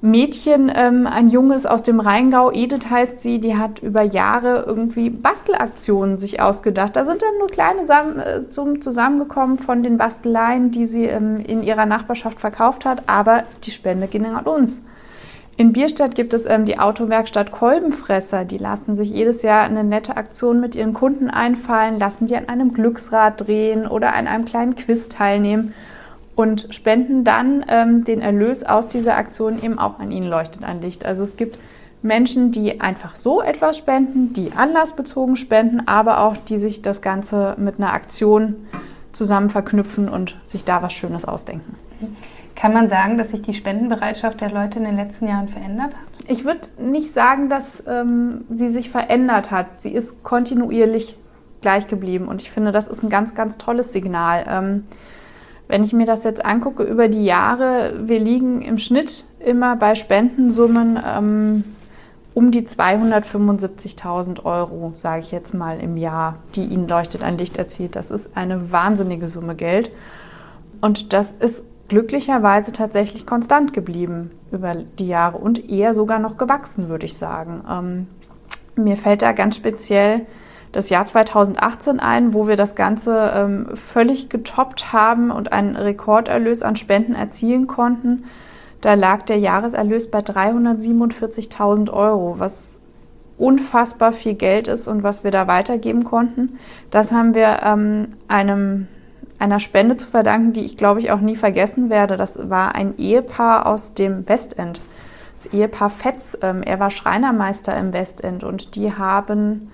Mädchen, 0.00 0.70
ähm, 0.74 1.06
ein 1.06 1.28
Junges 1.28 1.66
aus 1.66 1.82
dem 1.82 2.00
Rheingau, 2.00 2.50
Edith 2.52 2.90
heißt 2.90 3.20
sie, 3.20 3.40
die 3.40 3.56
hat 3.56 3.80
über 3.80 4.02
Jahre 4.02 4.64
irgendwie 4.66 5.10
Bastelaktionen 5.10 6.18
sich 6.18 6.40
ausgedacht. 6.40 6.96
Da 6.96 7.04
sind 7.04 7.22
dann 7.22 7.38
nur 7.38 7.48
kleine 7.48 7.86
Sam 7.86 8.18
äh, 8.18 8.40
Summen 8.50 8.82
zusammengekommen 8.82 9.58
von 9.58 9.82
den 9.82 9.96
Basteleien, 9.96 10.70
die 10.70 10.86
sie 10.86 11.06
ähm, 11.06 11.40
in 11.40 11.62
ihrer 11.62 11.86
Nachbarschaft 11.86 12.40
verkauft 12.40 12.84
hat, 12.84 13.04
aber 13.06 13.44
die 13.64 13.70
Spende 13.70 14.06
ging 14.06 14.26
an 14.26 14.44
uns. 14.44 14.82
In 15.58 15.72
Bierstadt 15.72 16.14
gibt 16.14 16.34
es 16.34 16.44
ähm, 16.44 16.66
die 16.66 16.78
Autowerkstatt 16.78 17.50
Kolbenfresser. 17.50 18.44
Die 18.44 18.58
lassen 18.58 18.94
sich 18.94 19.10
jedes 19.10 19.40
Jahr 19.40 19.62
eine 19.62 19.84
nette 19.84 20.16
Aktion 20.16 20.60
mit 20.60 20.74
ihren 20.74 20.92
Kunden 20.92 21.30
einfallen, 21.30 21.98
lassen 21.98 22.26
die 22.26 22.36
an 22.36 22.48
einem 22.48 22.74
Glücksrad 22.74 23.46
drehen 23.46 23.86
oder 23.86 24.14
an 24.14 24.26
einem 24.26 24.44
kleinen 24.44 24.76
Quiz 24.76 25.08
teilnehmen 25.08 25.72
und 26.34 26.68
spenden 26.70 27.24
dann 27.24 27.64
ähm, 27.68 28.04
den 28.04 28.20
Erlös 28.20 28.64
aus 28.64 28.88
dieser 28.88 29.16
Aktion 29.16 29.62
eben 29.62 29.78
auch 29.78 29.98
an 29.98 30.12
ihnen 30.12 30.28
leuchtet 30.28 30.62
ein 30.62 30.82
Licht. 30.82 31.06
Also 31.06 31.22
es 31.22 31.38
gibt 31.38 31.58
Menschen, 32.02 32.52
die 32.52 32.82
einfach 32.82 33.16
so 33.16 33.40
etwas 33.40 33.78
spenden, 33.78 34.34
die 34.34 34.52
anlassbezogen 34.52 35.36
spenden, 35.36 35.88
aber 35.88 36.20
auch 36.20 36.36
die 36.36 36.58
sich 36.58 36.82
das 36.82 37.00
Ganze 37.00 37.54
mit 37.56 37.78
einer 37.78 37.94
Aktion 37.94 38.66
zusammen 39.12 39.48
verknüpfen 39.48 40.10
und 40.10 40.36
sich 40.46 40.64
da 40.64 40.82
was 40.82 40.92
Schönes 40.92 41.24
ausdenken. 41.24 41.76
Kann 42.56 42.72
man 42.72 42.88
sagen, 42.88 43.18
dass 43.18 43.30
sich 43.30 43.42
die 43.42 43.52
Spendenbereitschaft 43.52 44.40
der 44.40 44.50
Leute 44.50 44.78
in 44.78 44.86
den 44.86 44.96
letzten 44.96 45.28
Jahren 45.28 45.46
verändert 45.46 45.94
hat? 45.94 46.26
Ich 46.26 46.46
würde 46.46 46.68
nicht 46.78 47.12
sagen, 47.12 47.50
dass 47.50 47.84
ähm, 47.86 48.46
sie 48.50 48.68
sich 48.68 48.90
verändert 48.90 49.50
hat. 49.50 49.82
Sie 49.82 49.90
ist 49.90 50.24
kontinuierlich 50.24 51.16
gleich 51.60 51.86
geblieben 51.86 52.28
und 52.28 52.40
ich 52.40 52.50
finde, 52.50 52.72
das 52.72 52.88
ist 52.88 53.02
ein 53.02 53.10
ganz, 53.10 53.34
ganz 53.34 53.58
tolles 53.58 53.92
Signal. 53.92 54.46
Ähm, 54.48 54.84
wenn 55.68 55.84
ich 55.84 55.92
mir 55.92 56.06
das 56.06 56.24
jetzt 56.24 56.44
angucke 56.44 56.82
über 56.82 57.08
die 57.08 57.24
Jahre, 57.24 57.94
wir 58.04 58.20
liegen 58.20 58.62
im 58.62 58.78
Schnitt 58.78 59.26
immer 59.38 59.76
bei 59.76 59.94
Spendensummen 59.94 60.98
ähm, 61.04 61.64
um 62.32 62.50
die 62.52 62.62
275.000 62.62 64.44
Euro, 64.44 64.92
sage 64.96 65.20
ich 65.20 65.30
jetzt 65.30 65.54
mal, 65.54 65.80
im 65.80 65.96
Jahr, 65.96 66.36
die 66.54 66.64
Ihnen 66.64 66.88
leuchtet 66.88 67.22
ein 67.22 67.36
Licht 67.36 67.56
erzielt. 67.56 67.96
Das 67.96 68.10
ist 68.10 68.36
eine 68.36 68.72
wahnsinnige 68.72 69.28
Summe 69.28 69.54
Geld. 69.54 69.90
Und 70.80 71.12
das 71.12 71.32
ist 71.32 71.64
glücklicherweise 71.88 72.72
tatsächlich 72.72 73.26
konstant 73.26 73.72
geblieben 73.72 74.30
über 74.50 74.74
die 74.74 75.06
Jahre 75.06 75.38
und 75.38 75.70
eher 75.70 75.94
sogar 75.94 76.18
noch 76.18 76.36
gewachsen, 76.36 76.88
würde 76.88 77.06
ich 77.06 77.16
sagen. 77.16 77.64
Ähm, 77.70 78.06
mir 78.76 78.96
fällt 78.96 79.22
da 79.22 79.32
ganz 79.32 79.56
speziell 79.56 80.26
das 80.72 80.90
Jahr 80.90 81.06
2018 81.06 82.00
ein, 82.00 82.34
wo 82.34 82.48
wir 82.48 82.56
das 82.56 82.74
Ganze 82.74 83.32
ähm, 83.34 83.68
völlig 83.74 84.28
getoppt 84.28 84.92
haben 84.92 85.30
und 85.30 85.52
einen 85.52 85.76
Rekorderlös 85.76 86.62
an 86.62 86.76
Spenden 86.76 87.14
erzielen 87.14 87.66
konnten. 87.66 88.24
Da 88.80 88.94
lag 88.94 89.22
der 89.22 89.38
Jahreserlös 89.38 90.10
bei 90.10 90.18
347.000 90.18 91.90
Euro, 91.90 92.34
was 92.38 92.80
unfassbar 93.38 94.12
viel 94.12 94.34
Geld 94.34 94.68
ist 94.68 94.88
und 94.88 95.02
was 95.02 95.24
wir 95.24 95.30
da 95.30 95.46
weitergeben 95.46 96.04
konnten. 96.04 96.58
Das 96.90 97.12
haben 97.12 97.34
wir 97.34 97.60
ähm, 97.62 98.08
einem 98.28 98.88
einer 99.38 99.60
Spende 99.60 99.96
zu 99.96 100.08
verdanken, 100.08 100.52
die 100.52 100.64
ich 100.64 100.76
glaube 100.76 101.00
ich 101.00 101.10
auch 101.10 101.20
nie 101.20 101.36
vergessen 101.36 101.90
werde. 101.90 102.16
Das 102.16 102.48
war 102.48 102.74
ein 102.74 102.96
Ehepaar 102.98 103.66
aus 103.66 103.94
dem 103.94 104.28
Westend. 104.28 104.80
Das 105.36 105.46
Ehepaar 105.46 105.90
Fetz. 105.90 106.38
Ähm, 106.42 106.62
er 106.62 106.80
war 106.80 106.90
Schreinermeister 106.90 107.76
im 107.76 107.92
Westend 107.92 108.44
und 108.44 108.74
die 108.74 108.92
haben 108.92 109.70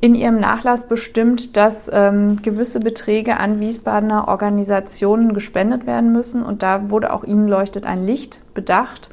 in 0.00 0.14
ihrem 0.14 0.38
Nachlass 0.38 0.86
bestimmt, 0.86 1.56
dass 1.56 1.90
ähm, 1.92 2.42
gewisse 2.42 2.80
Beträge 2.80 3.38
an 3.38 3.60
Wiesbadener 3.60 4.28
Organisationen 4.28 5.32
gespendet 5.32 5.86
werden 5.86 6.12
müssen. 6.12 6.44
Und 6.44 6.62
da 6.62 6.90
wurde 6.90 7.12
auch 7.12 7.24
Ihnen 7.24 7.48
leuchtet 7.48 7.86
ein 7.86 8.04
Licht 8.04 8.40
bedacht. 8.54 9.10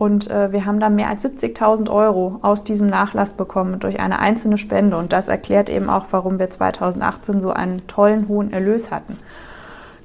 Und 0.00 0.30
äh, 0.30 0.50
wir 0.50 0.64
haben 0.64 0.80
da 0.80 0.88
mehr 0.88 1.10
als 1.10 1.26
70.000 1.26 1.90
Euro 1.90 2.38
aus 2.40 2.64
diesem 2.64 2.86
Nachlass 2.86 3.34
bekommen 3.34 3.80
durch 3.80 4.00
eine 4.00 4.18
einzelne 4.18 4.56
Spende. 4.56 4.96
Und 4.96 5.12
das 5.12 5.28
erklärt 5.28 5.68
eben 5.68 5.90
auch, 5.90 6.06
warum 6.10 6.38
wir 6.38 6.48
2018 6.48 7.38
so 7.38 7.50
einen 7.50 7.86
tollen 7.86 8.26
hohen 8.26 8.50
Erlös 8.50 8.90
hatten. 8.90 9.18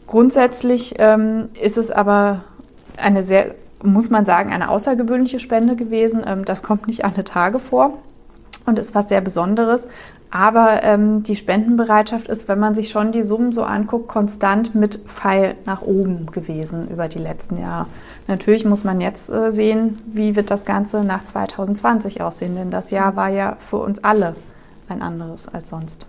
Grundsätzlich 0.05 0.95
ähm, 0.97 1.47
ist 1.61 1.77
es 1.77 1.91
aber 1.91 2.41
eine 2.97 3.23
sehr, 3.23 3.55
muss 3.83 4.09
man 4.09 4.25
sagen, 4.25 4.51
eine 4.51 4.67
außergewöhnliche 4.67 5.39
Spende 5.39 5.77
gewesen. 5.77 6.25
Ähm, 6.27 6.43
das 6.43 6.61
kommt 6.61 6.87
nicht 6.87 7.05
alle 7.05 7.23
Tage 7.23 7.59
vor 7.59 7.93
und 8.65 8.77
ist 8.77 8.95
was 8.95 9.07
sehr 9.07 9.21
Besonderes. 9.21 9.87
Aber 10.29 10.83
ähm, 10.83 11.23
die 11.23 11.37
Spendenbereitschaft 11.37 12.27
ist, 12.27 12.49
wenn 12.49 12.59
man 12.59 12.75
sich 12.75 12.89
schon 12.89 13.13
die 13.13 13.23
Summen 13.23 13.53
so 13.53 13.63
anguckt, 13.63 14.09
konstant 14.09 14.75
mit 14.75 14.97
Pfeil 15.05 15.55
nach 15.65 15.83
oben 15.83 16.25
gewesen 16.33 16.89
über 16.89 17.07
die 17.07 17.19
letzten 17.19 17.57
Jahre. 17.61 17.85
Natürlich 18.27 18.65
muss 18.65 18.84
man 18.84 19.01
jetzt 19.01 19.29
äh, 19.29 19.51
sehen, 19.51 19.98
wie 20.08 20.36
wird 20.36 20.50
das 20.50 20.65
Ganze 20.65 21.03
nach 21.03 21.25
2020 21.25 22.22
aussehen, 22.22 22.55
denn 22.55 22.72
das 22.72 22.91
Jahr 22.91 23.15
war 23.15 23.29
ja 23.29 23.55
für 23.60 23.77
uns 23.77 24.03
alle 24.03 24.36
ein 24.89 25.01
anderes 25.01 25.48
als 25.48 25.70
sonst. 25.70 26.08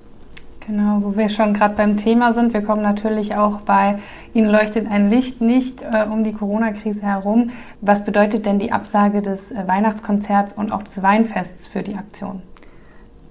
Genau, 0.67 0.99
wo 1.03 1.17
wir 1.17 1.29
schon 1.29 1.55
gerade 1.55 1.77
beim 1.77 1.97
Thema 1.97 2.35
sind. 2.35 2.53
Wir 2.53 2.61
kommen 2.61 2.83
natürlich 2.83 3.37
auch 3.37 3.61
bei 3.61 4.01
Ihnen 4.35 4.51
leuchtet 4.51 4.91
ein 4.91 5.11
Licht 5.11 5.41
nicht 5.41 5.83
äh, 5.83 6.07
um 6.11 6.25
die 6.25 6.33
Corona-Krise 6.33 7.03
herum. 7.03 7.51
Was 7.81 8.05
bedeutet 8.05 8.47
denn 8.47 8.59
die 8.59 8.73
Absage 8.73 9.23
des 9.23 9.53
äh, 9.53 9.69
Weihnachtskonzerts 9.69 10.55
und 10.55 10.73
auch 10.73 10.83
des 10.83 11.03
Weinfests 11.03 11.69
für 11.69 11.83
die 11.83 11.95
Aktion? 11.95 12.43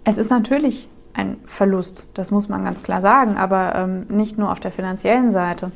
Es 0.06 0.18
ist 0.18 0.30
natürlich 0.30 0.88
ein 1.14 1.38
Verlust, 1.46 2.08
das 2.14 2.32
muss 2.32 2.48
man 2.48 2.64
ganz 2.64 2.84
klar 2.84 3.02
sagen, 3.02 3.38
aber 3.38 3.76
ähm, 3.76 4.06
nicht 4.10 4.38
nur 4.38 4.52
auf 4.52 4.60
der 4.62 4.72
finanziellen 4.72 5.32
Seite. 5.32 5.72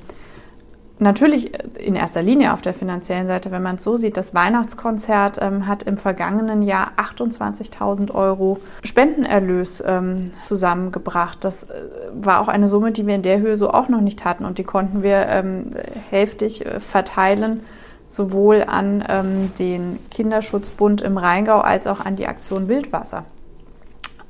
Natürlich 1.01 1.51
in 1.77 1.96
erster 1.96 2.22
Linie 2.22 2.53
auf 2.53 2.62
der 2.62 2.74
finanziellen 2.74 3.27
Seite, 3.27 3.51
wenn 3.51 3.63
man 3.63 3.77
es 3.77 3.86
so 3.86 3.96
sieht, 3.96 4.18
das 4.18 4.34
Weihnachtskonzert 4.34 5.39
ähm, 5.41 5.65
hat 5.65 5.84
im 5.84 5.98
vergangenen 5.98 6.62
Jahr 6.62 6.91
28.000 6.98 8.13
Euro 8.13 8.60
Spendenerlös 8.84 9.82
ähm, 9.88 10.32
zusammengebracht. 10.46 11.38
Das 11.46 11.63
äh, 11.63 11.70
war 12.13 12.41
auch 12.41 12.50
eine 12.50 12.68
Summe, 12.68 12.91
die 12.91 13.08
wir 13.08 13.15
in 13.15 13.22
der 13.22 13.39
Höhe 13.39 13.56
so 13.56 13.72
auch 13.72 13.88
noch 13.88 14.01
nicht 14.01 14.25
hatten 14.25 14.44
und 14.44 14.58
die 14.58 14.65
konnten 14.65 15.01
wir 15.01 15.27
ähm, 15.27 15.70
hälftig 16.10 16.65
äh, 16.65 16.82
verteilen, 16.82 17.62
sowohl 18.06 18.65
an 18.68 19.01
ähm, 19.08 19.53
den 19.58 20.00
Kinderschutzbund 20.12 21.00
im 21.00 21.18
Rheingau 21.18 21.62
als 21.62 21.88
auch 21.88 22.06
an 22.06 22.18
die 22.18 22.27
Aktion 22.27 22.68
Wildwasser 22.68 23.24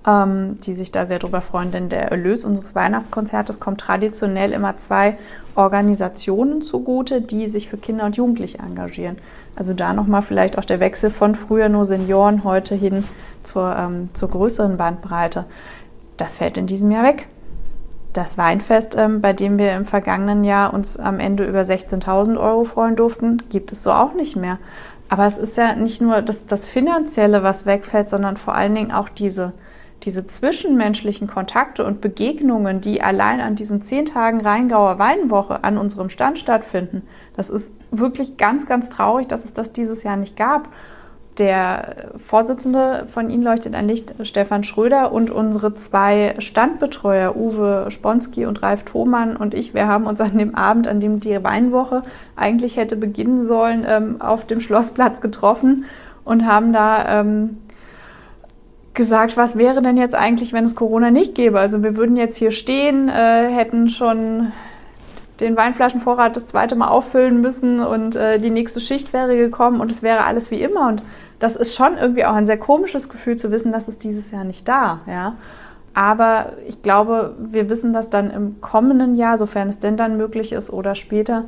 ähm, 0.07 0.57
die 0.61 0.73
sich 0.73 0.91
da 0.91 1.05
sehr 1.05 1.19
drüber 1.19 1.41
freuen, 1.41 1.71
denn 1.71 1.89
der 1.89 2.11
Erlös 2.11 2.45
unseres 2.45 2.75
Weihnachtskonzertes 2.75 3.59
kommt 3.59 3.81
traditionell 3.81 4.51
immer 4.51 4.77
zwei 4.77 5.17
Organisationen 5.55 6.61
zugute, 6.61 7.21
die 7.21 7.47
sich 7.49 7.69
für 7.69 7.77
Kinder 7.77 8.05
und 8.05 8.15
Jugendliche 8.15 8.59
engagieren. 8.59 9.17
Also 9.55 9.73
da 9.73 9.93
nochmal 9.93 10.21
vielleicht 10.21 10.57
auch 10.57 10.65
der 10.65 10.79
Wechsel 10.79 11.11
von 11.11 11.35
früher 11.35 11.67
nur 11.67 11.83
Senioren 11.83 12.45
heute 12.45 12.75
hin 12.75 13.03
zur, 13.43 13.75
ähm, 13.75 14.09
zur 14.13 14.29
größeren 14.29 14.77
Bandbreite. 14.77 15.45
Das 16.15 16.37
fällt 16.37 16.57
in 16.57 16.67
diesem 16.67 16.91
Jahr 16.91 17.03
weg. 17.03 17.27
Das 18.13 18.37
Weinfest, 18.37 18.95
ähm, 18.97 19.21
bei 19.21 19.33
dem 19.33 19.59
wir 19.59 19.73
im 19.73 19.85
vergangenen 19.85 20.43
Jahr 20.43 20.73
uns 20.73 20.97
am 20.97 21.19
Ende 21.19 21.45
über 21.45 21.61
16.000 21.61 22.39
Euro 22.39 22.63
freuen 22.63 22.95
durften, 22.95 23.43
gibt 23.49 23.71
es 23.71 23.83
so 23.83 23.91
auch 23.91 24.13
nicht 24.13 24.35
mehr. 24.35 24.59
Aber 25.09 25.25
es 25.25 25.37
ist 25.37 25.57
ja 25.57 25.75
nicht 25.75 26.01
nur 26.01 26.21
das, 26.21 26.45
das 26.45 26.67
Finanzielle, 26.67 27.43
was 27.43 27.65
wegfällt, 27.65 28.09
sondern 28.09 28.37
vor 28.37 28.55
allen 28.55 28.75
Dingen 28.75 28.91
auch 28.91 29.09
diese, 29.09 29.53
diese 30.03 30.25
zwischenmenschlichen 30.25 31.27
Kontakte 31.27 31.85
und 31.85 32.01
Begegnungen, 32.01 32.81
die 32.81 33.01
allein 33.01 33.41
an 33.41 33.55
diesen 33.55 33.81
zehn 33.81 34.05
Tagen 34.05 34.41
Rheingauer 34.41 34.99
Weinwoche 34.99 35.63
an 35.63 35.77
unserem 35.77 36.09
Stand 36.09 36.39
stattfinden, 36.39 37.03
das 37.35 37.49
ist 37.49 37.73
wirklich 37.91 38.37
ganz, 38.37 38.65
ganz 38.65 38.89
traurig, 38.89 39.27
dass 39.27 39.45
es 39.45 39.53
das 39.53 39.73
dieses 39.73 40.03
Jahr 40.03 40.17
nicht 40.17 40.37
gab. 40.37 40.69
der 41.37 42.11
Vorsitzende 42.17 43.05
von 43.07 43.29
Ihnen 43.29 43.43
leuchtet 43.43 43.73
ein 43.73 43.87
Licht, 43.87 44.13
Stefan 44.23 44.65
Schröder, 44.65 45.13
und 45.13 45.31
unsere 45.31 45.73
zwei 45.73 46.35
Standbetreuer, 46.39 47.35
Uwe 47.35 47.85
Sponski 47.89 48.45
und 48.45 48.61
Ralf 48.61 48.83
Thomann 48.83 49.37
und 49.37 49.53
ich, 49.53 49.73
wir 49.73 49.87
haben 49.87 50.05
uns 50.05 50.19
an 50.19 50.37
dem 50.37 50.55
Abend, 50.55 50.87
an 50.87 50.99
dem 50.99 51.21
die 51.21 51.41
Weinwoche 51.41 52.01
eigentlich 52.35 52.75
hätte 52.75 52.97
beginnen 52.97 53.43
sollen, 53.43 53.85
ähm, 53.87 54.21
auf 54.21 54.45
dem 54.45 54.59
Schlossplatz 54.59 55.21
getroffen 55.21 55.85
und 56.25 56.45
haben 56.45 56.73
da 56.73 57.21
ähm, 57.21 57.57
gesagt, 58.99 59.37
was 59.37 59.57
wäre 59.57 59.81
denn 59.81 59.95
jetzt 59.95 60.13
eigentlich, 60.13 60.51
wenn 60.51 60.65
es 60.65 60.75
Corona 60.75 61.09
nicht 61.09 61.33
gäbe? 61.33 61.57
Also 61.57 61.83
wir 61.83 61.95
würden 61.95 62.17
jetzt 62.17 62.35
hier 62.35 62.51
stehen, 62.51 63.07
äh, 63.07 63.47
hätten 63.49 63.87
schon 63.87 64.51
den 65.39 65.55
Weinflaschenvorrat 65.55 66.35
das 66.35 66.47
zweite 66.47 66.75
Mal 66.75 66.89
auffüllen 66.89 67.39
müssen 67.39 67.79
und 67.79 68.17
äh, 68.17 68.39
die 68.39 68.49
nächste 68.49 68.81
Schicht 68.81 69.13
wäre 69.13 69.37
gekommen 69.37 69.79
und 69.79 69.89
es 69.89 70.03
wäre 70.03 70.25
alles 70.25 70.51
wie 70.51 70.61
immer. 70.61 70.89
Und 70.89 71.01
das 71.39 71.55
ist 71.55 71.75
schon 71.75 71.97
irgendwie 71.97 72.25
auch 72.25 72.33
ein 72.33 72.45
sehr 72.45 72.57
komisches 72.57 73.07
Gefühl 73.07 73.37
zu 73.37 73.51
wissen, 73.51 73.71
dass 73.71 73.87
es 73.87 73.97
dieses 73.97 74.31
Jahr 74.31 74.43
nicht 74.43 74.67
da. 74.67 74.99
Ja? 75.07 75.35
Aber 75.93 76.47
ich 76.67 76.83
glaube, 76.83 77.35
wir 77.39 77.69
wissen 77.69 77.93
das 77.93 78.09
dann 78.09 78.29
im 78.29 78.59
kommenden 78.59 79.15
Jahr, 79.15 79.37
sofern 79.37 79.69
es 79.69 79.79
denn 79.79 79.95
dann 79.95 80.17
möglich 80.17 80.51
ist 80.51 80.73
oder 80.73 80.93
später, 80.93 81.45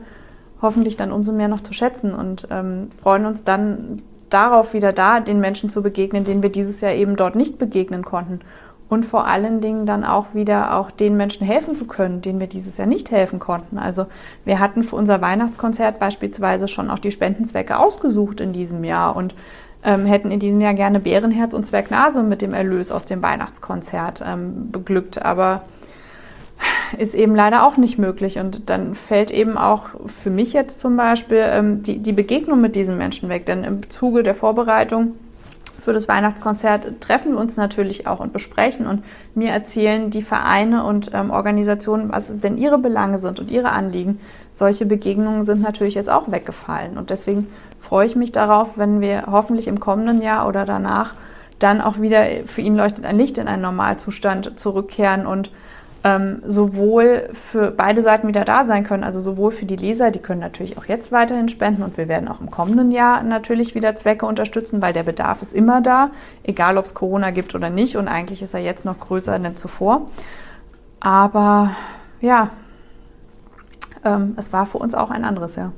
hoffentlich 0.61 0.95
dann 0.95 1.11
umso 1.11 1.33
mehr 1.33 1.49
noch 1.49 1.59
zu 1.59 1.73
schätzen 1.73 2.13
und 2.13 2.47
ähm, 2.49 2.87
freuen 3.01 3.25
uns 3.25 3.43
dann 3.43 4.03
darauf 4.33 4.73
wieder 4.73 4.93
da, 4.93 5.19
den 5.19 5.39
Menschen 5.39 5.69
zu 5.69 5.81
begegnen, 5.81 6.23
denen 6.23 6.43
wir 6.43 6.51
dieses 6.51 6.81
Jahr 6.81 6.93
eben 6.93 7.15
dort 7.15 7.35
nicht 7.35 7.59
begegnen 7.59 8.03
konnten 8.03 8.41
und 8.91 9.05
vor 9.05 9.25
allen 9.25 9.61
Dingen 9.61 9.85
dann 9.85 10.03
auch 10.03 10.33
wieder 10.33 10.75
auch 10.75 10.91
den 10.91 11.15
Menschen 11.15 11.47
helfen 11.47 11.75
zu 11.75 11.87
können, 11.87 12.21
denen 12.21 12.41
wir 12.41 12.47
dieses 12.47 12.75
Jahr 12.75 12.87
nicht 12.87 13.09
helfen 13.09 13.39
konnten. 13.39 13.77
Also 13.77 14.07
wir 14.43 14.59
hatten 14.59 14.83
für 14.83 14.97
unser 14.97 15.21
Weihnachtskonzert 15.21 15.97
beispielsweise 15.97 16.67
schon 16.67 16.89
auch 16.89 16.99
die 16.99 17.11
Spendenzwecke 17.11 17.79
ausgesucht 17.79 18.41
in 18.41 18.51
diesem 18.51 18.83
Jahr 18.83 19.15
und 19.15 19.33
ähm, 19.83 20.05
hätten 20.05 20.29
in 20.29 20.41
diesem 20.41 20.59
Jahr 20.59 20.73
gerne 20.73 20.99
Bärenherz 20.99 21.53
und 21.53 21.65
Zwergnase 21.65 22.21
mit 22.21 22.41
dem 22.41 22.53
Erlös 22.53 22.91
aus 22.91 23.05
dem 23.05 23.21
Weihnachtskonzert 23.21 24.23
ähm, 24.27 24.71
beglückt, 24.71 25.23
aber 25.23 25.61
ist 26.97 27.15
eben 27.15 27.35
leider 27.35 27.65
auch 27.65 27.77
nicht 27.77 27.97
möglich. 27.97 28.39
Und 28.39 28.69
dann 28.69 28.95
fällt 28.95 29.31
eben 29.31 29.57
auch 29.57 29.89
für 30.07 30.29
mich 30.29 30.53
jetzt 30.53 30.79
zum 30.79 30.97
Beispiel 30.97 31.43
ähm, 31.43 31.83
die, 31.83 31.99
die 31.99 32.13
Begegnung 32.13 32.61
mit 32.61 32.75
diesen 32.75 32.97
Menschen 32.97 33.29
weg. 33.29 33.45
Denn 33.45 33.63
im 33.63 33.89
Zuge 33.89 34.23
der 34.23 34.35
Vorbereitung 34.35 35.13
für 35.81 35.93
das 35.93 36.07
Weihnachtskonzert 36.07 37.01
treffen 37.01 37.33
wir 37.33 37.39
uns 37.39 37.57
natürlich 37.57 38.05
auch 38.05 38.19
und 38.19 38.33
besprechen 38.33 38.85
und 38.85 39.03
mir 39.33 39.51
erzählen 39.51 40.11
die 40.11 40.21
Vereine 40.21 40.83
und 40.83 41.11
ähm, 41.13 41.31
Organisationen, 41.31 42.11
was 42.11 42.39
denn 42.39 42.57
ihre 42.57 42.77
Belange 42.77 43.17
sind 43.17 43.39
und 43.39 43.49
ihre 43.49 43.71
Anliegen. 43.71 44.19
Solche 44.51 44.85
Begegnungen 44.85 45.43
sind 45.43 45.61
natürlich 45.61 45.95
jetzt 45.95 46.09
auch 46.09 46.31
weggefallen 46.31 46.97
und 46.97 47.09
deswegen 47.09 47.47
freue 47.79 48.05
ich 48.05 48.15
mich 48.15 48.31
darauf, 48.31 48.77
wenn 48.77 49.01
wir 49.01 49.23
hoffentlich 49.31 49.67
im 49.67 49.79
kommenden 49.79 50.21
Jahr 50.21 50.47
oder 50.47 50.65
danach 50.65 51.15
dann 51.57 51.81
auch 51.81 51.99
wieder 51.99 52.25
für 52.45 52.61
ihn 52.61 52.75
leuchtet 52.75 53.05
ein 53.05 53.17
Licht 53.17 53.37
in 53.37 53.47
einen 53.47 53.63
Normalzustand 53.63 54.59
zurückkehren 54.59 55.25
und 55.25 55.51
ähm, 56.03 56.41
sowohl 56.45 57.29
für 57.33 57.69
beide 57.71 58.01
Seiten 58.01 58.27
wieder 58.27 58.43
da 58.43 58.65
sein 58.65 58.83
können, 58.83 59.03
also 59.03 59.21
sowohl 59.21 59.51
für 59.51 59.65
die 59.65 59.75
Leser, 59.75 60.09
die 60.09 60.19
können 60.19 60.39
natürlich 60.39 60.77
auch 60.77 60.85
jetzt 60.85 61.11
weiterhin 61.11 61.47
spenden 61.47 61.83
und 61.83 61.97
wir 61.97 62.07
werden 62.07 62.27
auch 62.27 62.41
im 62.41 62.49
kommenden 62.49 62.91
Jahr 62.91 63.21
natürlich 63.21 63.75
wieder 63.75 63.95
Zwecke 63.95 64.25
unterstützen, 64.25 64.81
weil 64.81 64.93
der 64.93 65.03
Bedarf 65.03 65.41
ist 65.41 65.53
immer 65.53 65.81
da, 65.81 66.09
egal 66.43 66.77
ob 66.77 66.85
es 66.85 66.95
Corona 66.95 67.29
gibt 67.29 67.53
oder 67.53 67.69
nicht 67.69 67.97
und 67.97 68.07
eigentlich 68.07 68.41
ist 68.41 68.53
er 68.53 68.61
jetzt 68.61 68.83
noch 68.83 68.99
größer 68.99 69.37
denn 69.37 69.55
zuvor. 69.55 70.07
Aber 70.99 71.75
ja, 72.19 72.49
ähm, 74.03 74.33
es 74.37 74.51
war 74.53 74.65
für 74.65 74.79
uns 74.79 74.95
auch 74.95 75.11
ein 75.11 75.23
anderes 75.23 75.55
Jahr. 75.55 75.71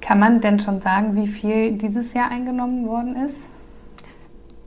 Kann 0.00 0.20
man 0.20 0.40
denn 0.40 0.60
schon 0.60 0.80
sagen, 0.82 1.16
wie 1.16 1.26
viel 1.26 1.72
dieses 1.72 2.12
Jahr 2.12 2.30
eingenommen 2.30 2.86
worden 2.86 3.16
ist? 3.16 3.36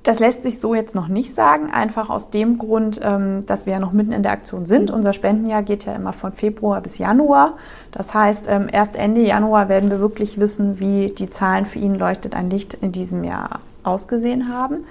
Das 0.04 0.20
lässt 0.20 0.44
sich 0.44 0.60
so 0.60 0.74
jetzt 0.74 0.96
noch 0.96 1.10
nicht 1.10 1.34
sagen, 1.34 1.72
einfach 1.72 2.10
aus 2.10 2.30
dem 2.30 2.58
Grund, 2.58 3.02
ähm, 3.04 3.46
dass 3.46 3.66
wir 3.66 3.74
ja 3.74 3.80
noch 3.80 3.92
mitten 3.92 4.14
in 4.14 4.24
der 4.24 4.32
Aktion 4.32 4.66
sind. 4.66 4.92
Unser 4.92 5.12
Spendenjahr 5.12 5.62
geht 5.62 5.86
ja 5.86 5.94
immer 5.94 6.14
von 6.14 6.32
Februar 6.32 6.80
bis 6.82 6.98
Januar. 6.98 7.58
Das 7.92 8.14
heißt, 8.14 8.46
ähm, 8.48 8.70
erst 8.72 8.96
Ende 8.96 9.22
Januar 9.22 9.68
werden 9.68 9.92
wir 9.92 10.00
wirklich 10.00 10.40
wissen, 10.40 10.80
wie 10.80 11.10
die 11.10 11.30
Zahlen 11.30 11.66
für 11.66 11.80
ihn 11.80 11.96
leuchtet 11.96 12.34
ein 12.34 12.50
Licht 12.50 12.76
in 12.76 12.92
diesem 12.94 13.24
Jahr 13.26 13.60
ausgesehen 13.84 14.54
haben. 14.54 14.86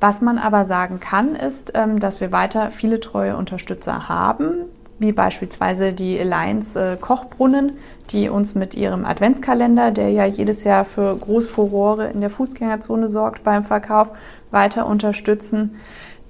Was 0.00 0.20
man 0.20 0.36
aber 0.36 0.66
sagen 0.66 1.00
kann, 1.00 1.34
ist, 1.34 1.72
ähm, 1.74 1.98
dass 1.98 2.20
wir 2.20 2.30
weiter 2.30 2.70
viele 2.70 3.00
treue 3.00 3.36
Unterstützer 3.36 4.08
haben, 4.10 4.52
wie 4.98 5.12
beispielsweise 5.12 5.92
die 5.92 6.18
Alliance 6.18 6.78
äh, 6.78 6.96
Kochbrunnen, 6.96 7.72
die 8.10 8.28
uns 8.28 8.54
mit 8.54 8.74
ihrem 8.74 9.04
Adventskalender, 9.04 9.90
der 9.90 10.10
ja 10.10 10.24
jedes 10.24 10.64
Jahr 10.64 10.84
für 10.84 11.16
Großfurore 11.16 12.08
in 12.08 12.20
der 12.20 12.30
Fußgängerzone 12.30 13.08
sorgt 13.08 13.44
beim 13.44 13.64
Verkauf, 13.64 14.10
weiter 14.50 14.86
unterstützen. 14.86 15.76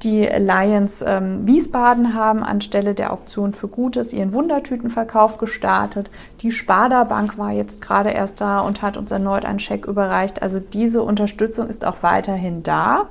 Die 0.03 0.31
Alliance 0.31 1.03
ähm, 1.07 1.47
Wiesbaden 1.47 2.13
haben 2.13 2.43
anstelle 2.43 2.93
der 2.93 3.15
Auktion 3.15 3.55
für 3.55 3.69
Gutes 3.69 4.13
ihren 4.13 4.35
Wundertütenverkauf 4.35 5.39
gestartet. 5.39 6.11
Die 6.43 6.53
Sparda 6.53 7.05
Bank 7.05 7.39
war 7.39 7.53
jetzt 7.53 7.81
gerade 7.81 8.11
erst 8.11 8.43
da 8.43 8.61
und 8.61 8.83
hat 8.83 8.99
uns 8.99 9.11
erneut 9.11 9.47
einen 9.47 9.59
Scheck 9.59 9.87
überreicht. 9.87 10.43
Also 10.43 10.61
diese 10.61 11.03
Unterstützung 11.03 11.69
ist 11.69 11.85
auch 11.87 12.03
weiterhin 12.03 12.63
da 12.63 13.07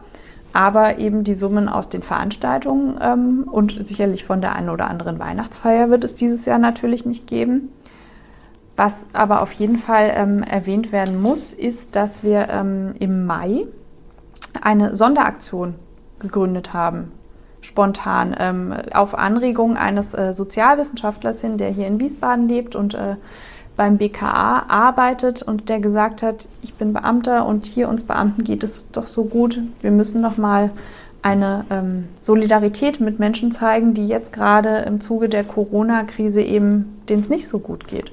aber 0.56 1.00
eben 1.00 1.26
die 1.26 1.34
Summen 1.34 1.68
aus 1.68 1.90
den 1.90 2.02
Veranstaltungen 2.02 2.98
ähm, 3.02 3.44
und 3.52 3.86
sicherlich 3.86 4.24
von 4.24 4.40
der 4.40 4.56
einen 4.56 4.70
oder 4.70 4.90
anderen 4.90 5.20
Weihnachtsfeier 5.20 5.90
wird 5.90 6.06
es 6.06 6.16
dieses 6.16 6.46
Jahr 6.46 6.60
natürlich 6.60 7.06
nicht 7.06 7.28
geben. 7.28 7.74
Was 8.78 9.08
aber 9.12 9.42
auf 9.42 9.52
jeden 9.52 9.76
Fall 9.76 10.14
ähm, 10.16 10.44
erwähnt 10.44 10.94
werden 10.94 11.22
muss, 11.22 11.52
ist, 11.52 11.98
dass 11.98 12.24
wir 12.24 12.48
ähm, 12.50 12.94
im 13.00 13.26
Mai 13.26 13.66
eine 14.62 14.96
Sonderaktion 14.96 15.76
gegründet 16.20 16.74
haben, 16.74 17.12
spontan, 17.60 18.34
ähm, 18.40 18.74
auf 18.94 19.14
Anregung 19.18 19.76
eines 19.76 20.14
äh, 20.14 20.32
Sozialwissenschaftlers 20.32 21.42
hin, 21.42 21.58
der 21.58 21.70
hier 21.70 21.88
in 21.88 22.00
Wiesbaden 22.00 22.48
lebt 22.48 22.76
und 22.76 22.94
äh, 22.94 23.18
beim 23.76 23.98
BKA 23.98 24.66
arbeitet 24.68 25.42
und 25.42 25.70
der 25.70 25.80
gesagt 25.80 26.24
hat, 26.24 26.48
ich 26.62 26.74
bin 26.76 26.94
Beamter 26.94 27.46
und 27.46 27.66
hier 27.66 27.90
uns 27.90 28.04
Beamten 28.04 28.44
geht 28.44 28.64
es 28.64 28.90
doch 28.92 29.08
so 29.08 29.26
gut, 29.26 29.60
wir 29.82 29.92
müssen 29.92 30.22
noch 30.22 30.38
mal 30.38 30.72
eine 31.22 31.66
ähm, 31.72 32.08
Solidarität 32.22 33.00
mit 33.00 33.18
Menschen 33.18 33.52
zeigen, 33.52 33.96
die 33.96 34.08
jetzt 34.08 34.32
gerade 34.32 34.78
im 34.86 35.02
Zuge 35.02 35.28
der 35.28 35.44
Corona-Krise 35.44 36.42
eben, 36.42 37.02
denen 37.10 37.22
es 37.22 37.30
nicht 37.30 37.48
so 37.48 37.58
gut 37.58 37.88
geht. 37.88 38.12